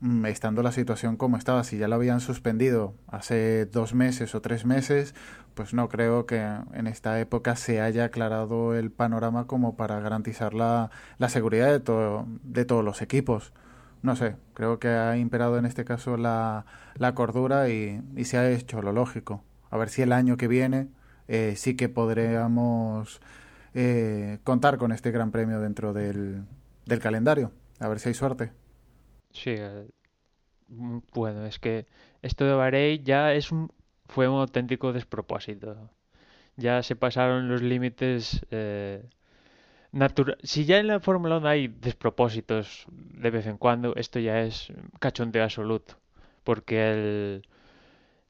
[0.00, 1.64] mm, estando la situación como estaba.
[1.64, 5.14] Si ya lo habían suspendido hace dos meses o tres meses,
[5.54, 6.38] pues no creo que
[6.74, 11.80] en esta época se haya aclarado el panorama como para garantizar la, la seguridad de,
[11.80, 13.52] todo, de todos los equipos.
[14.06, 16.64] No sé, creo que ha imperado en este caso la,
[16.94, 19.42] la cordura y, y, se ha hecho lo lógico.
[19.68, 20.86] A ver si el año que viene
[21.26, 23.20] eh, sí que podríamos
[23.74, 26.44] eh, contar con este gran premio dentro del,
[26.84, 27.50] del, calendario.
[27.80, 28.52] A ver si hay suerte.
[29.32, 29.88] Sí, eh,
[31.12, 31.86] bueno, es que
[32.22, 33.72] esto de Bahrein ya es un,
[34.06, 35.90] fue un auténtico despropósito.
[36.54, 38.46] Ya se pasaron los límites.
[38.52, 39.02] Eh,
[40.42, 44.72] si ya en la Fórmula 1 hay despropósitos de vez en cuando, esto ya es
[45.00, 45.94] cachondeo absoluto.
[46.44, 47.48] Porque el,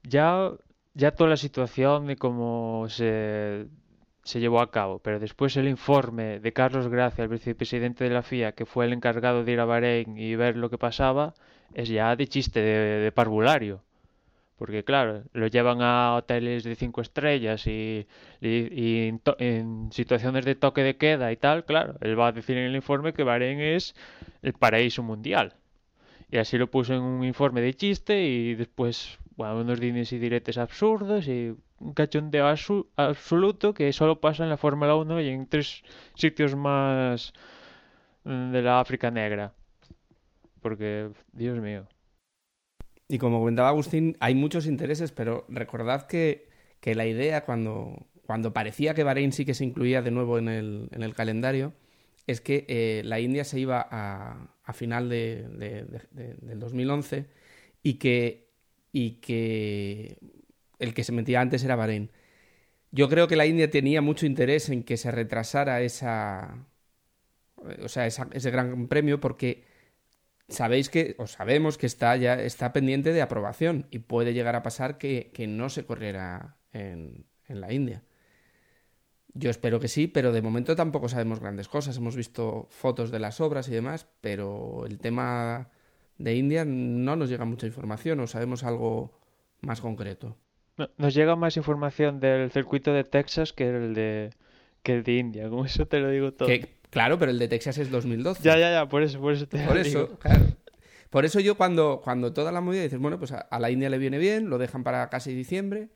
[0.03, 0.51] ya,
[0.93, 3.67] ya toda la situación de cómo se
[4.27, 8.23] se llevó a cabo, pero después el informe de Carlos Gracia, el vicepresidente de la
[8.23, 11.33] FIA, que fue el encargado de ir a Bahrein y ver lo que pasaba,
[11.73, 13.83] es ya de chiste de, de parvulario.
[14.57, 18.07] Porque claro, lo llevan a hoteles de cinco estrellas y,
[18.41, 22.75] en, situaciones de toque de queda y tal, claro, él va a decir en el
[22.75, 23.95] informe que Bahrein es
[24.41, 25.53] el paraíso mundial.
[26.31, 30.17] Y así lo puso en un informe de chiste y después, bueno, unos dimes y
[30.17, 32.47] diretes absurdos y un cachondeo
[32.95, 35.83] absoluto que solo pasa en la Fórmula 1 y en tres
[36.15, 37.31] sitios más
[38.23, 39.53] mm, de la África negra.
[40.61, 41.87] Porque, Dios mío.
[43.09, 46.49] Y como comentaba Agustín, hay muchos intereses, pero recordad que,
[46.81, 50.49] que la idea cuando, cuando parecía que Bahrein sí que se incluía de nuevo en
[50.49, 51.73] el, en el calendario,
[52.27, 55.47] es que eh, la India se iba a, final de,
[56.11, 57.25] del 2011
[57.83, 58.49] y que,
[58.91, 60.17] y que
[60.79, 62.11] el que se metía antes era Bahrein.
[62.91, 66.67] Yo creo que la India tenía mucho interés en que se retrasara esa,
[67.83, 69.63] o sea, esa, ese gran premio porque
[70.49, 74.63] sabéis que, o sabemos que está ya está pendiente de aprobación y puede llegar a
[74.63, 78.03] pasar que, que no se corriera en, en, la India.
[79.33, 81.97] Yo espero que sí, pero de momento tampoco sabemos grandes cosas.
[81.97, 85.69] Hemos visto fotos de las obras y demás, pero el tema
[86.17, 89.19] de India no nos llega mucha información o sabemos algo
[89.61, 90.37] más concreto.
[90.77, 94.31] No- Nos llega más información del circuito de Texas que el de,
[94.81, 95.49] que el de India.
[95.49, 96.47] Con eso te lo digo todo.
[96.47, 98.41] Que, claro, pero el de Texas es 2012.
[98.43, 100.19] Ya, ya, ya, por eso, por eso te Por eso, digo.
[100.19, 100.45] claro.
[101.09, 103.89] Por eso yo cuando, cuando toda la movida dices, bueno, pues a, a la India
[103.89, 105.89] le viene bien, lo dejan para casi diciembre,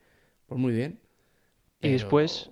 [0.46, 1.00] pues muy bien.
[1.80, 2.50] Y después,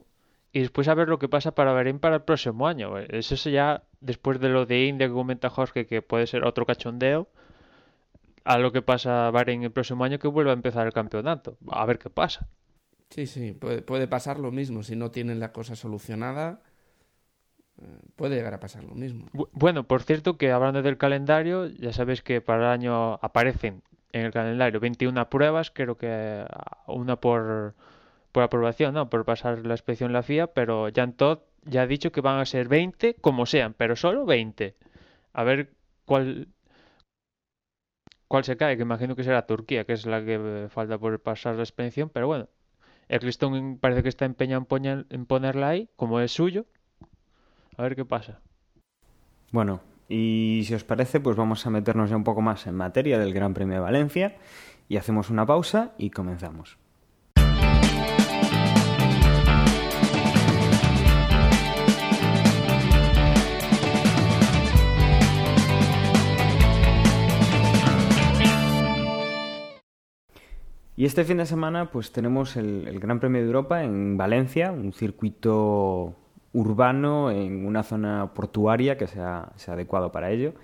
[0.53, 2.99] y después a ver lo que pasa para Bahrein para el próximo año.
[2.99, 6.67] Eso es ya después de lo de India que comenta Jorge, que puede ser otro
[6.67, 7.29] cachondeo,
[8.45, 11.57] a lo que pasa Bahrein el próximo año que vuelva a empezar el campeonato.
[11.71, 12.49] A ver qué pasa.
[13.11, 14.83] Sí, sí, puede, puede pasar lo mismo.
[14.83, 16.63] Si no tienen la cosa solucionada,
[18.17, 19.27] puede llegar a pasar lo mismo.
[19.33, 23.83] Bu- Bueno, por cierto que hablando del calendario, ya sabéis que para el año aparecen
[24.13, 27.75] en el calendario 21 pruebas, creo que ah, una por,
[28.33, 29.11] por aprobación, ¿no?
[29.11, 32.47] Por pasar la inspección la FIA, pero Jan Todt ya ha dicho que van a
[32.47, 34.77] ser 20 como sean, pero solo 20.
[35.33, 35.73] A ver
[36.07, 36.49] cuál
[38.29, 41.55] cuál se cae, que imagino que será Turquía, que es la que falta por pasar
[41.57, 42.49] la inspección, pero bueno,
[43.09, 46.67] Eccleston parece que está empeñado en en ponerla ahí, como es suyo.
[47.81, 48.43] A ver qué pasa.
[49.53, 53.19] Bueno, y si os parece, pues vamos a meternos ya un poco más en materia
[53.19, 54.37] del Gran Premio de Valencia
[54.87, 56.77] y hacemos una pausa y comenzamos.
[70.97, 74.71] Y este fin de semana pues tenemos el, el Gran Premio de Europa en Valencia,
[74.71, 76.15] un circuito
[76.53, 80.55] urbano en una zona portuaria que sea, sea adecuado para ello.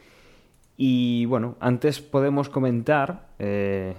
[0.77, 3.94] Y bueno, antes podemos comentar eh,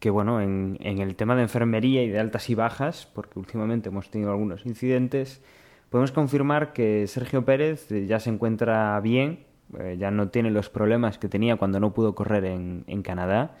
[0.00, 3.90] que bueno, en, en el tema de enfermería y de altas y bajas, porque últimamente
[3.90, 5.42] hemos tenido algunos incidentes,
[5.90, 9.44] podemos confirmar que Sergio Pérez eh, ya se encuentra bien,
[9.78, 13.56] eh, ya no tiene los problemas que tenía cuando no pudo correr en, en Canadá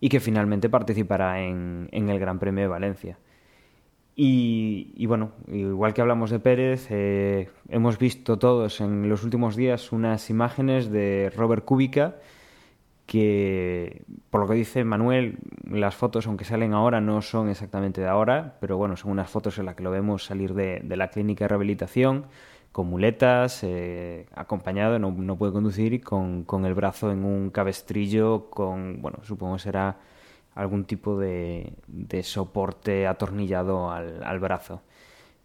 [0.00, 3.18] y que finalmente participará en, en el Gran Premio de Valencia.
[4.18, 9.92] Y, bueno, igual que hablamos de Pérez, eh, hemos visto todos en los últimos días
[9.92, 12.16] unas imágenes de Robert Kubica
[13.04, 15.36] que, por lo que dice Manuel,
[15.70, 19.58] las fotos, aunque salen ahora, no son exactamente de ahora, pero bueno, son unas fotos
[19.58, 22.24] en las que lo vemos salir de, la clínica de rehabilitación
[22.72, 28.48] con muletas, eh, acompañado, no, no puede conducir con, con el brazo en un cabestrillo,
[28.48, 29.98] con, bueno, supongo será
[30.56, 31.74] algún tipo de,
[32.24, 34.82] soporte atornillado al, brazo.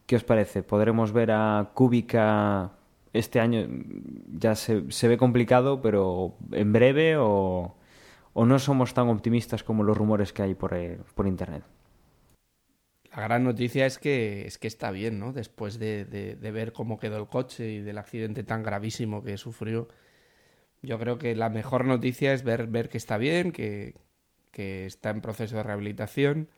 [0.07, 0.63] ¿Qué os parece?
[0.63, 2.71] ¿Podremos ver a Kubica
[3.13, 3.67] este año?
[4.39, 7.75] Ya se, ve complicado, pero en breve o,
[8.33, 11.63] o no somos tan optimistas como los rumores que hay por, eh, por internet?
[13.15, 15.33] La gran noticia es que, es que está bien, ¿no?
[15.33, 19.37] Después de, de- de ver cómo quedó el coche y del accidente tan gravísimo que
[19.37, 19.87] sufrió,
[20.81, 23.95] yo creo que la mejor noticia es ver, ver que está bien, que,
[24.51, 26.49] que está en proceso de rehabilitación.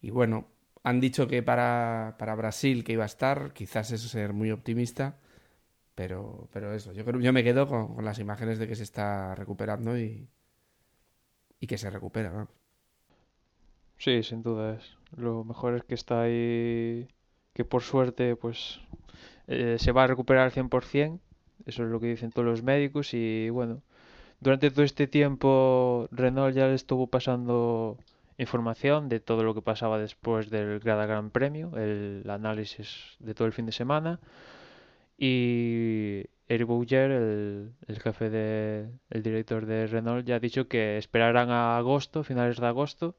[0.00, 0.48] Y bueno,
[0.82, 4.50] han dicho que para, para Brasil que iba a estar, quizás eso es ser muy
[4.50, 5.18] optimista,
[5.94, 8.84] pero, pero eso, yo creo yo me quedo con, con las imágenes de que se
[8.84, 10.28] está recuperando y,
[11.60, 12.48] y que se recupera.
[13.98, 14.96] Sí, sin duda es.
[15.16, 17.08] Lo mejor es que está ahí,
[17.54, 18.80] que por suerte, pues
[19.46, 21.20] eh, se va a recuperar al 100%.
[21.66, 23.14] Eso es lo que dicen todos los médicos.
[23.14, 23.82] Y bueno,
[24.40, 27.98] durante todo este tiempo, Renault ya le estuvo pasando
[28.38, 33.52] información de todo lo que pasaba después del Gran Premio, el análisis de todo el
[33.52, 34.20] fin de semana.
[35.18, 40.98] Y Eric Bouyer, el, el jefe de, el director de Renault, ya ha dicho que
[40.98, 43.16] esperarán a agosto, finales de agosto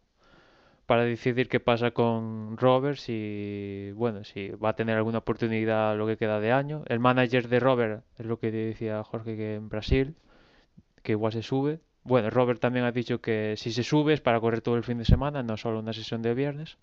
[0.87, 6.07] para decidir qué pasa con Robert, si bueno, si va a tener alguna oportunidad lo
[6.07, 6.83] que queda de año.
[6.87, 10.15] El manager de Robert es lo que decía Jorge que en Brasil,
[11.07, 11.79] que igual se sube.
[12.03, 14.97] Bueno, Robert también ha dicho que si se sube es para correr todo el fin
[14.97, 16.77] de semana, no solo una sesión de viernes.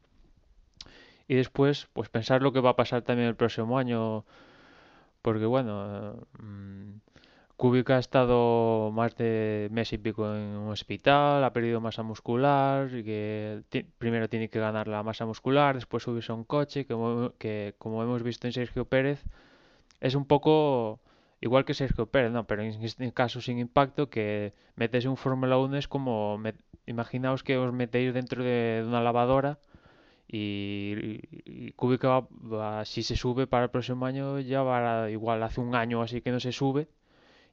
[1.28, 4.24] Y después, pues pensar lo que va a pasar también el próximo año,
[5.20, 7.00] porque bueno, mm,
[7.58, 12.88] Kubica ha estado más de mes y pico en un hospital, ha perdido masa muscular,
[12.88, 13.62] que
[13.98, 18.22] primero tiene que ganar la masa muscular, después subirse a un coche, que como hemos
[18.22, 19.22] visto en Sergio Pérez,
[20.00, 21.00] es un poco
[21.46, 25.16] igual que Sergio Pérez, no, pero en este caso sin impacto, que meterse en un
[25.24, 26.40] Fórmula 1 es como,
[26.86, 29.52] imaginaos que os metéis dentro de, de una lavadora
[30.28, 35.10] y, y, y Kubica va- va- si se sube para el próximo año ya va
[35.10, 36.88] igual hace un año así que no se sube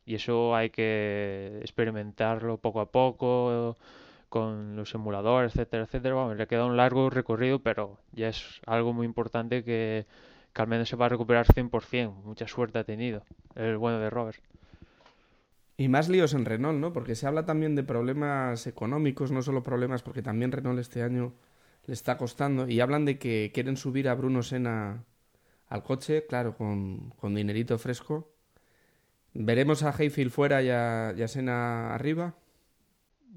[0.06, 3.78] y eso hay que experimentarlo poco a poco
[4.30, 6.16] con los emuladores, etcétera, etcétera.
[6.16, 10.08] Vamos, le queda un largo recorrido, pero ya es algo muy importante que,
[10.54, 12.24] que al menos se va a recuperar 100%.
[12.24, 13.24] Mucha suerte ha tenido
[13.56, 14.42] el bueno de Robert.
[15.78, 16.94] Y más líos en Renault, ¿no?
[16.94, 21.34] Porque se habla también de problemas económicos, no solo problemas, porque también Renault este año
[21.88, 22.68] le está costando.
[22.68, 25.04] Y hablan de que quieren subir a Bruno Sena
[25.70, 28.30] al coche, claro, con, con dinerito fresco.
[29.34, 32.36] ¿Veremos a Hayfield fuera y a, y a Senna arriba?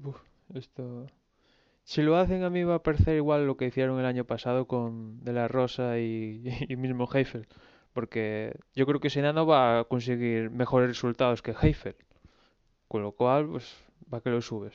[0.03, 0.19] Uf,
[0.53, 1.07] esto...
[1.85, 4.65] Si lo hacen a mí va a parecer igual lo que hicieron el año pasado
[4.65, 7.47] con De La Rosa y, y mismo Heifel.
[7.93, 11.95] Porque yo creo que Senna no va a conseguir mejores resultados que Heifel.
[12.87, 13.77] Con lo cual, pues,
[14.09, 14.73] ¿para qué lo subes?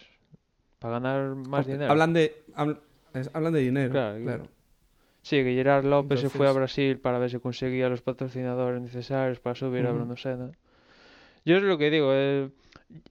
[0.79, 1.91] ¿Para ganar más dinero?
[1.91, 2.43] Hablan de,
[3.33, 4.45] hablan de dinero, Claro, claro.
[5.23, 9.39] Sí, que Gerard López se fue a Brasil para ver si conseguía los patrocinadores necesarios
[9.39, 9.93] para subir a.
[9.93, 10.53] Bruno Senna.
[11.45, 12.51] Yo es lo que digo, eh,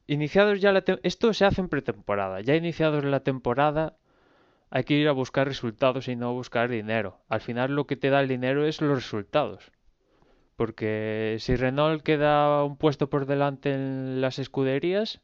[0.08, 3.98] iniciados ya la esto se hace en pretemporada, ya iniciados la temporada
[4.72, 7.20] hay que ir a buscar resultados y no buscar dinero.
[7.28, 9.72] Al final lo que te da el dinero es los resultados.
[10.56, 15.22] Porque si Renault queda un puesto por delante en las escuderías,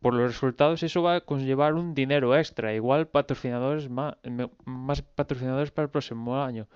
[0.00, 4.16] por los resultados eso va a conllevar un dinero extra, igual patrocinadores más,
[4.64, 6.68] más patrocinadores para el próximo año.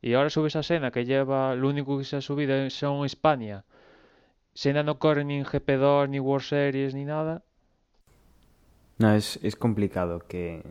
[0.00, 3.64] Y ahora subes a Sena, que lleva, lo único que se ha subido son España.
[4.54, 7.42] Sena no corre ni en GP2, ni World Series, ni nada.
[8.98, 10.62] No, es, es complicado que,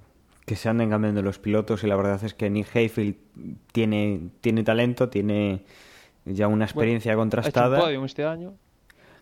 [0.45, 3.15] que se anden cambiando los pilotos y la verdad es que Nick Hayfield
[3.71, 5.65] tiene, tiene talento, tiene
[6.25, 7.79] ya una experiencia Ha hecho un contrastada.
[7.79, 8.53] podium este año.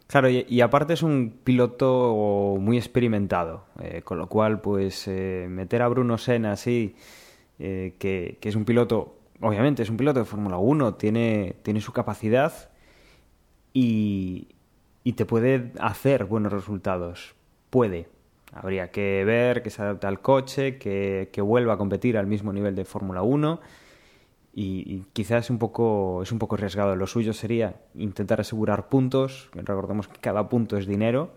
[0.08, 5.46] Claro, y, y aparte es un piloto muy experimentado, eh, con lo cual, pues, eh,
[5.50, 6.96] meter a Bruno Senna así,
[7.60, 11.80] eh, que, que es un piloto, obviamente es un piloto de Fórmula 1, tiene, tiene
[11.80, 12.69] su capacidad
[13.74, 14.48] y,
[15.16, 17.36] te puede hacer buenos resultados.
[17.70, 18.08] Puede.
[18.54, 22.54] Habría que ver que se adapte al coche, que, que vuelva a competir al mismo
[22.54, 23.60] nivel de Fórmula 1
[24.54, 26.96] y, quizás un poco es un poco arriesgado.
[26.96, 29.50] Lo suyo sería intentar asegurar puntos.
[29.54, 31.32] Recordemos que cada punto es dinero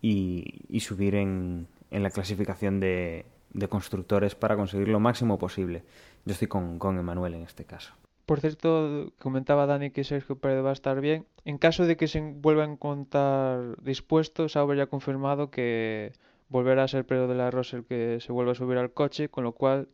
[0.00, 5.84] y, y subir en, en la clasificación de, de constructores para conseguir lo máximo posible.
[6.24, 7.94] Yo estoy con, con Emanuel en este caso.
[8.32, 11.26] Por cierto, comentaba Dani que Sergio Pérez va a estar bien.
[11.44, 16.12] En caso de que se vuelva a encontrar dispuesto, Sauber ya ha confirmado que
[16.48, 19.28] volverá a ser Pedro de la Rosa el que se vuelva a subir al coche,
[19.28, 19.88] con lo cual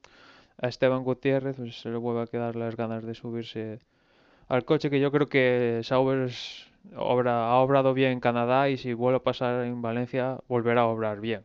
[0.62, 3.80] a Esteban Gutiérrez pues, se le vuelve a quedar las ganas de subirse
[4.46, 6.30] al coche, que yo creo que Sauber
[6.94, 11.20] ha obrado bien en Canadá y si vuelve a pasar en Valencia volverá a obrar
[11.20, 11.42] bien.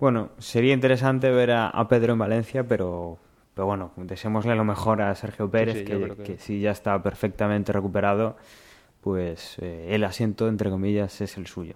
[0.00, 3.16] Bueno, sería interesante ver a Pedro en Valencia, pero,
[3.56, 6.72] pero bueno, deseémosle lo mejor a Sergio Pérez, sí, que, creo que- que si ya
[6.72, 8.36] está perfectamente recuperado,
[9.00, 11.74] pues eh, el asiento, entre comillas, es el suyo.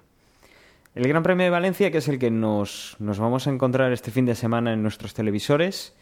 [0.95, 4.11] El Gran Premio de Valencia, que es el que nos, nos vamos a encontrar este
[4.11, 5.95] fin de semana en nuestros televisores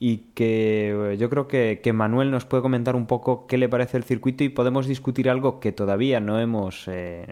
[0.00, 3.68] y que eh, yo creo que, que Manuel nos puede comentar un poco qué le
[3.68, 7.26] parece el circuito y podemos discutir algo que todavía no hemos eh,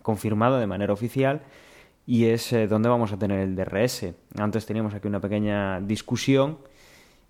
[0.00, 1.42] confirmado de manera oficial
[2.06, 4.06] y es eh, dónde vamos a tener el DRS.
[4.38, 6.56] Antes teníamos aquí una pequeña discusión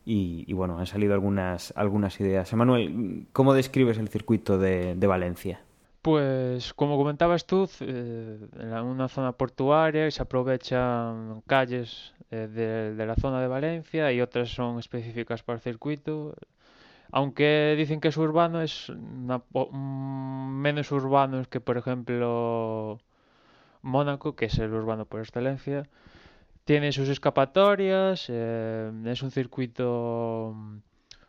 [0.04, 2.52] y, y, bueno, han salido algunas, algunas ideas.
[2.52, 5.60] Emanuel, ¿cómo describes el circuito de, de Valencia?
[6.02, 12.48] Pues como comentabas tú, eh, en una zona portuaria se aprovechan calles eh,
[12.96, 16.34] de, la zona de Valencia y otras son específicas para el circuito.
[17.12, 19.38] Aunque dicen que es urbano, es mm,
[20.60, 22.98] menos urbano que por ejemplo
[23.82, 25.84] Mónaco, que es el urbano por excelencia.
[26.64, 30.78] Tiene sus escapatorias, eh, es un circuito mm,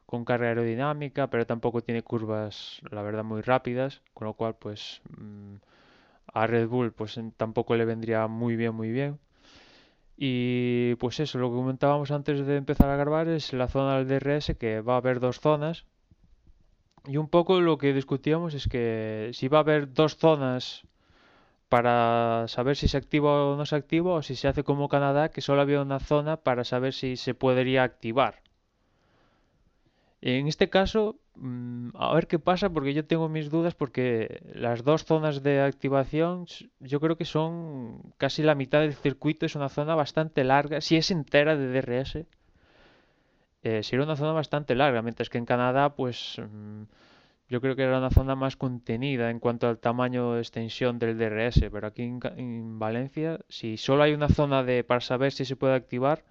[0.06, 5.02] con carga aerodinámica, pero tampoco tiene curvas, la verdad, muy rápidas, con lo cual, pues,
[5.18, 5.56] mm,
[6.34, 9.20] a Red Bull, pues, tampoco le vendría muy bien, muy bien.
[10.18, 14.08] Y pues eso, lo que comentábamos antes de empezar a grabar es la zona del
[14.08, 15.86] DRS, que va a haber dos zonas.
[17.06, 20.84] Y un poco lo que discutíamos es que si va a haber dos zonas
[21.74, 25.30] para saber si se activa o no se activa, o si se hace como Canadá,
[25.30, 28.44] que solo había una zona para saber si se podría activar.
[30.22, 34.84] En este caso, mm, a ver qué pasa, porque yo tengo mis dudas, porque las
[34.84, 36.46] dos zonas de activación,
[36.80, 40.96] yo creo que son casi la mitad del circuito, es una zona bastante larga, si
[40.98, 42.28] es entera de DRS,
[43.64, 46.84] eh, una zona bastante larga, mientras que en Canadá, pues mm,
[47.54, 51.20] yo creo que era una zona más contenida en cuanto al tamaño de extensión del
[51.20, 55.56] DRS, pero aquí en, Valencia, si solo hay una zona de para saber si se
[55.56, 56.24] puede activar,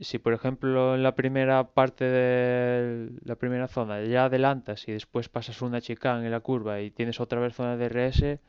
[0.00, 5.28] si por ejemplo en la primera parte de la primera zona ya adelantas y después
[5.28, 8.40] pasas una chicane en la curva y tienes otra vez zona de DRS,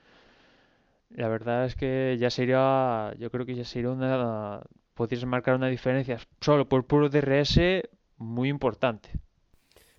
[1.11, 4.61] la verdad es que ya sería, yo creo que ya sería una,
[4.95, 7.59] podrías marcar una diferencia solo por puro DRS
[8.17, 9.11] muy importante.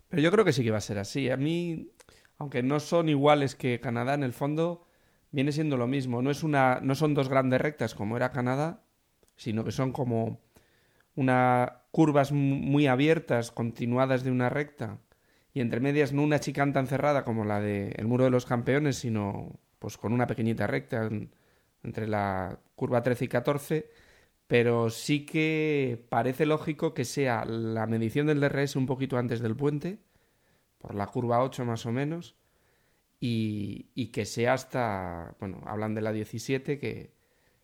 [0.09, 1.29] Pero yo creo que sí que va a ser así.
[1.29, 1.91] A mí,
[2.37, 4.85] aunque no son iguales que Canadá, en el fondo
[5.31, 6.21] viene siendo lo mismo.
[6.21, 8.83] No, es una, no son dos grandes rectas como era Canadá,
[9.35, 10.39] sino que son como
[11.15, 14.99] una curvas mu- muy abiertas, continuadas de una recta,
[15.53, 18.45] y entre medias no una chicane tan cerrada como la de el muro de los
[18.45, 21.31] campeones, sino pues con una pequeñita recta en-
[21.83, 23.89] entre la curva 13 y 14,
[24.47, 29.55] pero sí que parece lógico que sea la medición del DRS un poquito antes del
[29.55, 29.99] puente,
[30.77, 32.35] por la curva 8 más o menos,
[33.19, 37.13] y, y que sea hasta, bueno, hablan de la 17, que,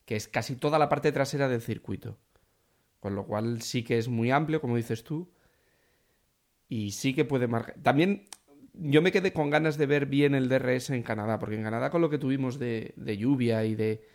[0.05, 2.17] que es casi toda la parte trasera del circuito.
[2.99, 5.31] Con lo cual sí que es muy amplio, como dices tú,
[6.67, 7.75] y sí que puede marcar.
[7.81, 8.25] También
[8.73, 11.89] yo me quedé con ganas de ver bien el DRS en Canadá, porque en Canadá
[11.89, 14.05] con lo que tuvimos de, de lluvia y de,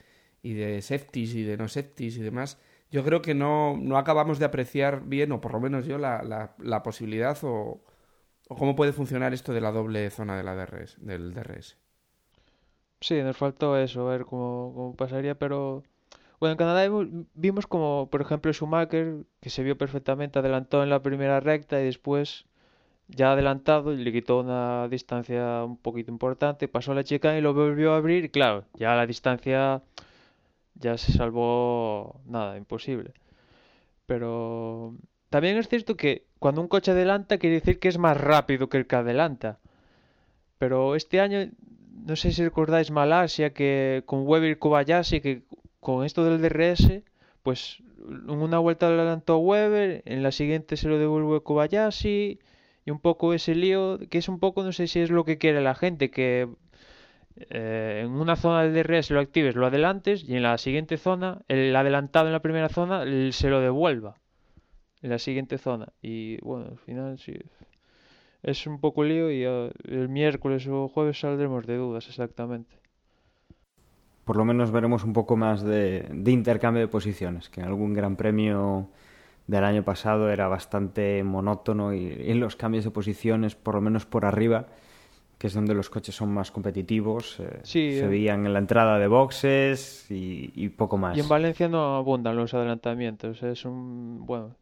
[0.42, 2.58] y de safeties y de no safeties y demás,
[2.90, 6.22] yo creo que no, no acabamos de apreciar bien, o por lo menos yo, la,
[6.22, 7.80] la, la posibilidad o,
[8.48, 11.76] cómo puede funcionar esto de la doble zona de la DRS, del DRS.
[13.00, 15.84] Sí, nos faltó eso, ver cómo, cómo pasaría, pero
[16.40, 16.88] bueno, en Canadá
[17.34, 21.84] vimos como, por ejemplo, Schumacher, que se vio perfectamente, adelantó en la primera recta y
[21.84, 22.46] después,
[23.08, 27.92] ya adelantado, le quitó una distancia un poquito importante, pasó la chicane y lo volvió
[27.92, 29.82] a abrir y claro, ya la distancia
[30.80, 33.12] ya se salvó, nada, imposible.
[34.06, 34.94] Pero
[35.30, 38.78] también es cierto que cuando un coche adelanta quiere decir que es más rápido que
[38.78, 39.58] el que adelanta.
[40.58, 41.50] Pero este año,
[42.06, 45.42] no sé si recordáis Malasia, que con Weber y Kobayashi, que
[45.80, 47.02] con esto del DRS,
[47.42, 47.82] pues
[48.26, 52.38] una vuelta lo adelantó Weber, en la siguiente se lo devuelve Kobayashi,
[52.84, 55.38] y un poco ese lío, que es un poco, no sé si es lo que
[55.38, 56.48] quiere la gente, que
[57.50, 61.42] eh, en una zona del DRS lo actives, lo adelantes, y en la siguiente zona,
[61.48, 64.16] el adelantado en la primera zona, se lo devuelva
[65.02, 65.88] en la siguiente zona.
[66.02, 67.34] Y bueno, al final sí.
[68.42, 72.76] Es un poco lío y eh, el miércoles o jueves saldremos de dudas exactamente.
[74.24, 77.94] Por lo menos veremos un poco más de, de intercambio de posiciones, que en algún
[77.94, 78.90] gran premio
[79.46, 84.04] del año pasado era bastante monótono y en los cambios de posiciones, por lo menos
[84.04, 84.66] por arriba,
[85.38, 88.08] que es donde los coches son más competitivos, eh, Sí, se eh.
[88.08, 91.16] veían en la entrada de boxes y, y poco más.
[91.16, 93.42] Y en Valencia no abundan los adelantamientos.
[93.44, 94.56] Es un, bueno,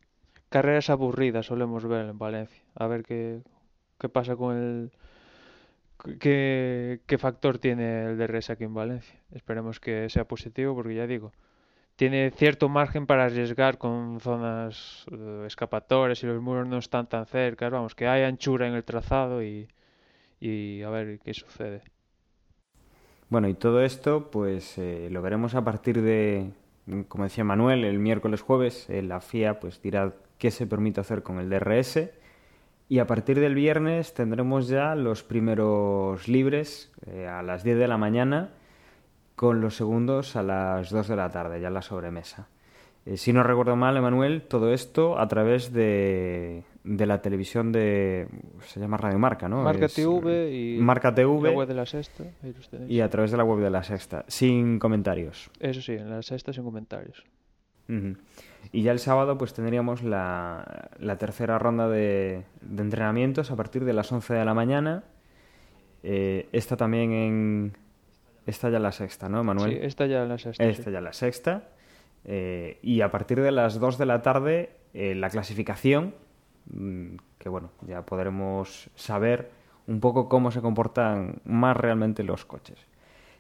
[0.51, 2.63] carreras aburridas solemos ver en Valencia.
[2.75, 3.41] A ver qué,
[3.99, 4.91] qué pasa con el,
[6.21, 9.19] qué, qué factor tiene el DRS aquí en Valencia.
[9.33, 11.33] Esperemos que sea positivo porque ya digo,
[11.97, 17.25] tiene cierto margen para arriesgar con zonas eh, escapatorias y los muros no están tan
[17.25, 17.71] cerca.
[17.71, 19.69] Vamos, que hay anchura en el trazado y,
[20.47, 21.83] y a ver qué sucede.
[23.29, 26.53] Bueno, y todo esto, pues eh, lo veremos a partir de,
[27.09, 31.23] como decía Manuel, el miércoles jueves, eh, la FIA pues dirá qué se permite hacer
[31.23, 32.11] con el DRS.
[32.89, 37.89] Y a partir del viernes tendremos ya los primeros libres eh, a las 10 de
[37.89, 38.51] la mañana,
[39.35, 42.49] con los segundos a las 2 de la tarde, ya la sobremesa.
[43.17, 48.29] Si no recuerdo mal, Emanuel, todo esto a través de, de la televisión de...
[48.67, 49.63] se llama Radio Marca, ¿no?
[49.63, 51.51] Marca Es- TV y Marca TV.
[51.51, 52.23] la web de la sexta.
[52.43, 52.91] ahí los tenéis.
[52.91, 55.51] Y a través de la web de la Sexta, sin comentarios.
[55.61, 57.25] Eso sí, en la sexta sin comentarios.
[58.73, 63.85] Y ya el sábado pues tendríamos la, la tercera ronda de, de entrenamientos a partir
[63.85, 65.05] de las 11 de la mañana.
[66.03, 67.73] Eh, esta también en...
[68.47, 69.73] Esta ya la sexta, ¿no, Manuel?
[69.73, 70.63] Sí, esta ya la sexta.
[70.65, 70.71] sí.
[70.71, 71.69] Esta ya la sexta.
[72.25, 76.15] Eh, y a partir de las 2 de la tarde, eh, la clasificación,
[77.39, 79.51] que bueno, ya podremos saber
[79.87, 82.79] un poco cómo se comportan más realmente los coches.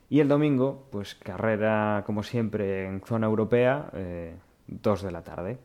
[0.08, 4.36] Y el domingo, pues carrera, como siempre, en zona europea, eh,
[4.68, 5.58] 2 de la tarde.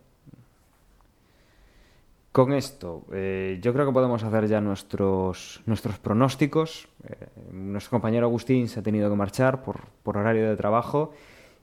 [2.31, 6.87] Con esto, eh, yo creo que podemos hacer ya nuestros, nuestros pronósticos.
[7.03, 11.11] Eh, nuestro compañero Agustín se ha tenido que marchar por, por horario de trabajo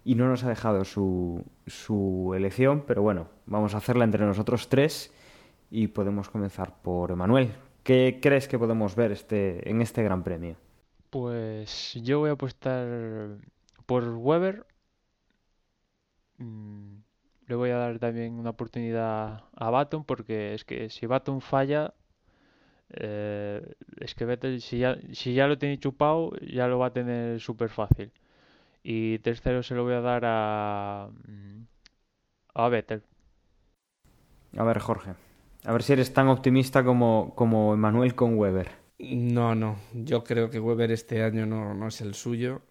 [0.04, 4.68] y no nos ha dejado su, su elección, pero bueno, vamos a hacerla entre nosotros
[4.68, 5.12] tres
[5.70, 7.52] y podemos comenzar por Emanuel.
[7.82, 10.56] ¿Qué crees que podemos ver este, en este Gran Premio?
[11.10, 13.38] Pues yo voy a apostar
[13.86, 14.66] por Weber.
[16.36, 16.96] Mm,
[17.46, 21.94] le voy a dar también una oportunidad a Baton porque es que si Baton falla,
[22.90, 26.92] eh, es que Vettel si ya, si ya lo tiene chupado, ya lo va a
[26.92, 28.12] tener súper fácil.
[28.82, 31.62] Y tercero se lo voy a dar a, mm,
[32.54, 33.02] a Vettel.
[34.56, 35.14] A ver, Jorge,
[35.68, 38.68] a ver si eres tan optimista como, como Emanuel con Weber.
[38.98, 39.78] No, no.
[39.92, 42.62] Yo creo que Weber este año no, no es el suyo.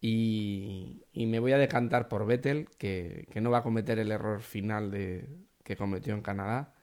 [0.00, 4.12] Y, y me voy a decantar por Vettel, que, que no va a cometer el
[4.12, 5.28] error final de,
[5.64, 6.74] que cometió en Canadá.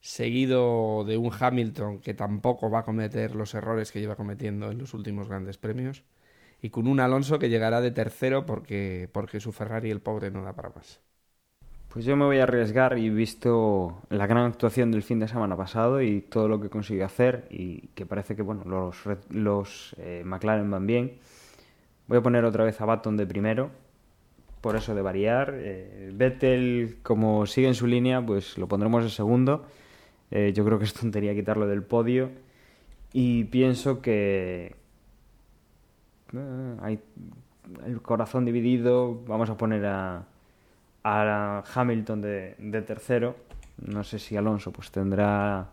[0.00, 4.78] Seguido de un Hamilton que tampoco va a cometer los errores que lleva cometiendo en
[4.78, 6.04] los últimos grandes premios.
[6.62, 10.42] Y con un Alonso que llegará de tercero porque, porque su Ferrari, el pobre, no
[10.44, 11.00] da para más.
[11.92, 15.58] Pues yo me voy a arriesgar y visto la gran actuación del fin de semana
[15.58, 18.96] pasado y todo lo que consiguió hacer y que parece que bueno los,
[19.28, 21.18] los eh, McLaren van bien.
[22.06, 23.70] Voy a poner otra vez a Baton de primero,
[24.62, 25.52] por eso de variar.
[25.54, 29.66] Eh, Vettel, como sigue en su línea, pues lo pondremos de segundo.
[30.30, 32.30] Eh, yo creo que es tontería quitarlo del podio
[33.12, 34.76] y pienso que
[36.80, 37.00] hay
[37.84, 39.20] el corazón dividido.
[39.26, 40.24] Vamos a poner a,
[41.04, 43.36] a Hamilton de, tercero.
[43.78, 45.70] No sé si Alonso pues tendrá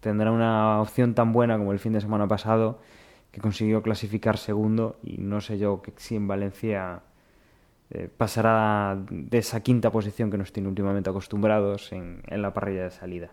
[0.00, 2.80] tendrá una opción tan buena como el fin de semana pasado
[3.32, 7.00] que consiguió clasificar segundo y no sé yo que si en Valencia
[7.90, 12.84] eh, pasará de esa quinta posición que nos tiene últimamente acostumbrados en, en la parrilla
[12.84, 13.30] de salida.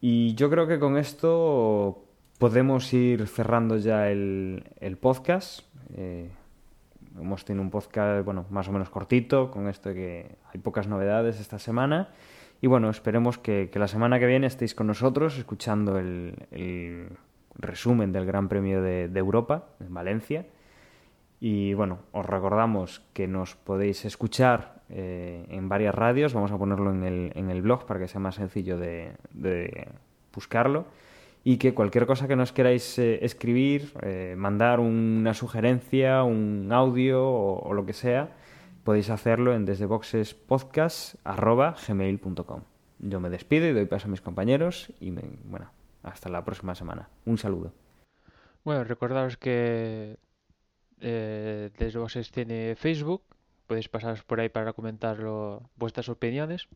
[0.00, 2.04] Y yo creo que con esto
[2.38, 5.60] podemos ir cerrando ya el, el podcast.
[5.94, 6.28] Eh,
[7.18, 10.86] hemos tenido un podcast, bueno, más o menos cortito, con esto de que hay pocas
[10.86, 12.10] novedades esta semana.
[12.60, 17.08] Y bueno, esperemos que, la semana que viene estéis con nosotros escuchando el,
[17.54, 20.46] resumen del Gran Premio de, Europa en Valencia.
[21.40, 26.34] Y bueno, os recordamos que nos podéis escuchar eh, en varias radios.
[26.34, 29.16] Vamos a ponerlo en el, en el blog para que sea más sencillo de
[30.32, 30.86] buscarlo.
[31.44, 37.26] Y que cualquier cosa que nos queráis eh, escribir, eh, mandar una sugerencia, un audio
[37.28, 38.28] o, lo que sea,
[38.84, 42.60] podéis hacerlo en desdeboxespodcast.gmail.com.
[43.00, 45.70] Yo me despido y doy paso a mis compañeros y me- bueno,
[46.04, 47.08] hasta la próxima semana.
[47.26, 47.72] Un saludo.
[48.64, 50.16] Bueno, recordaros que
[51.00, 53.22] eh, Desde Voces tiene Facebook,
[53.66, 55.18] podéis pasaros por ahí para comentar
[55.76, 56.68] vuestras opiniones,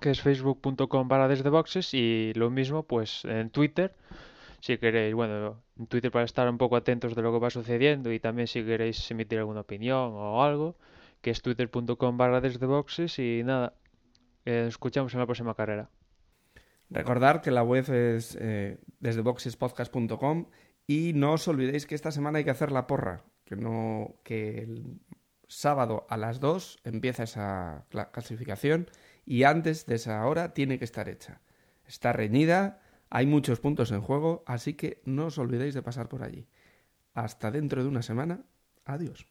[0.00, 3.94] que es facebook.com barra desde boxes y lo mismo pues en Twitter,
[4.60, 8.12] si queréis, bueno, en Twitter para estar un poco atentos de lo que va sucediendo
[8.12, 10.76] y también si queréis emitir alguna opinión o algo,
[11.20, 13.74] que es twitter.com barra desde boxes y nada,
[14.44, 15.88] eh, escuchamos en la próxima carrera.
[16.88, 20.46] Recordar que la web es eh, desde boxespodcast.com
[20.86, 24.58] y no os olvidéis que esta semana hay que hacer la porra, que no que
[24.58, 25.00] el
[25.48, 28.88] sábado a las 2 empieza esa cla- clasificación
[29.26, 31.40] y antes de esa hora tiene que estar hecha.
[31.86, 36.22] Está reñida, hay muchos puntos en juego, así que no os olvidéis de pasar por
[36.22, 36.46] allí.
[37.12, 38.44] Hasta dentro de una semana.
[38.84, 39.26] Adiós.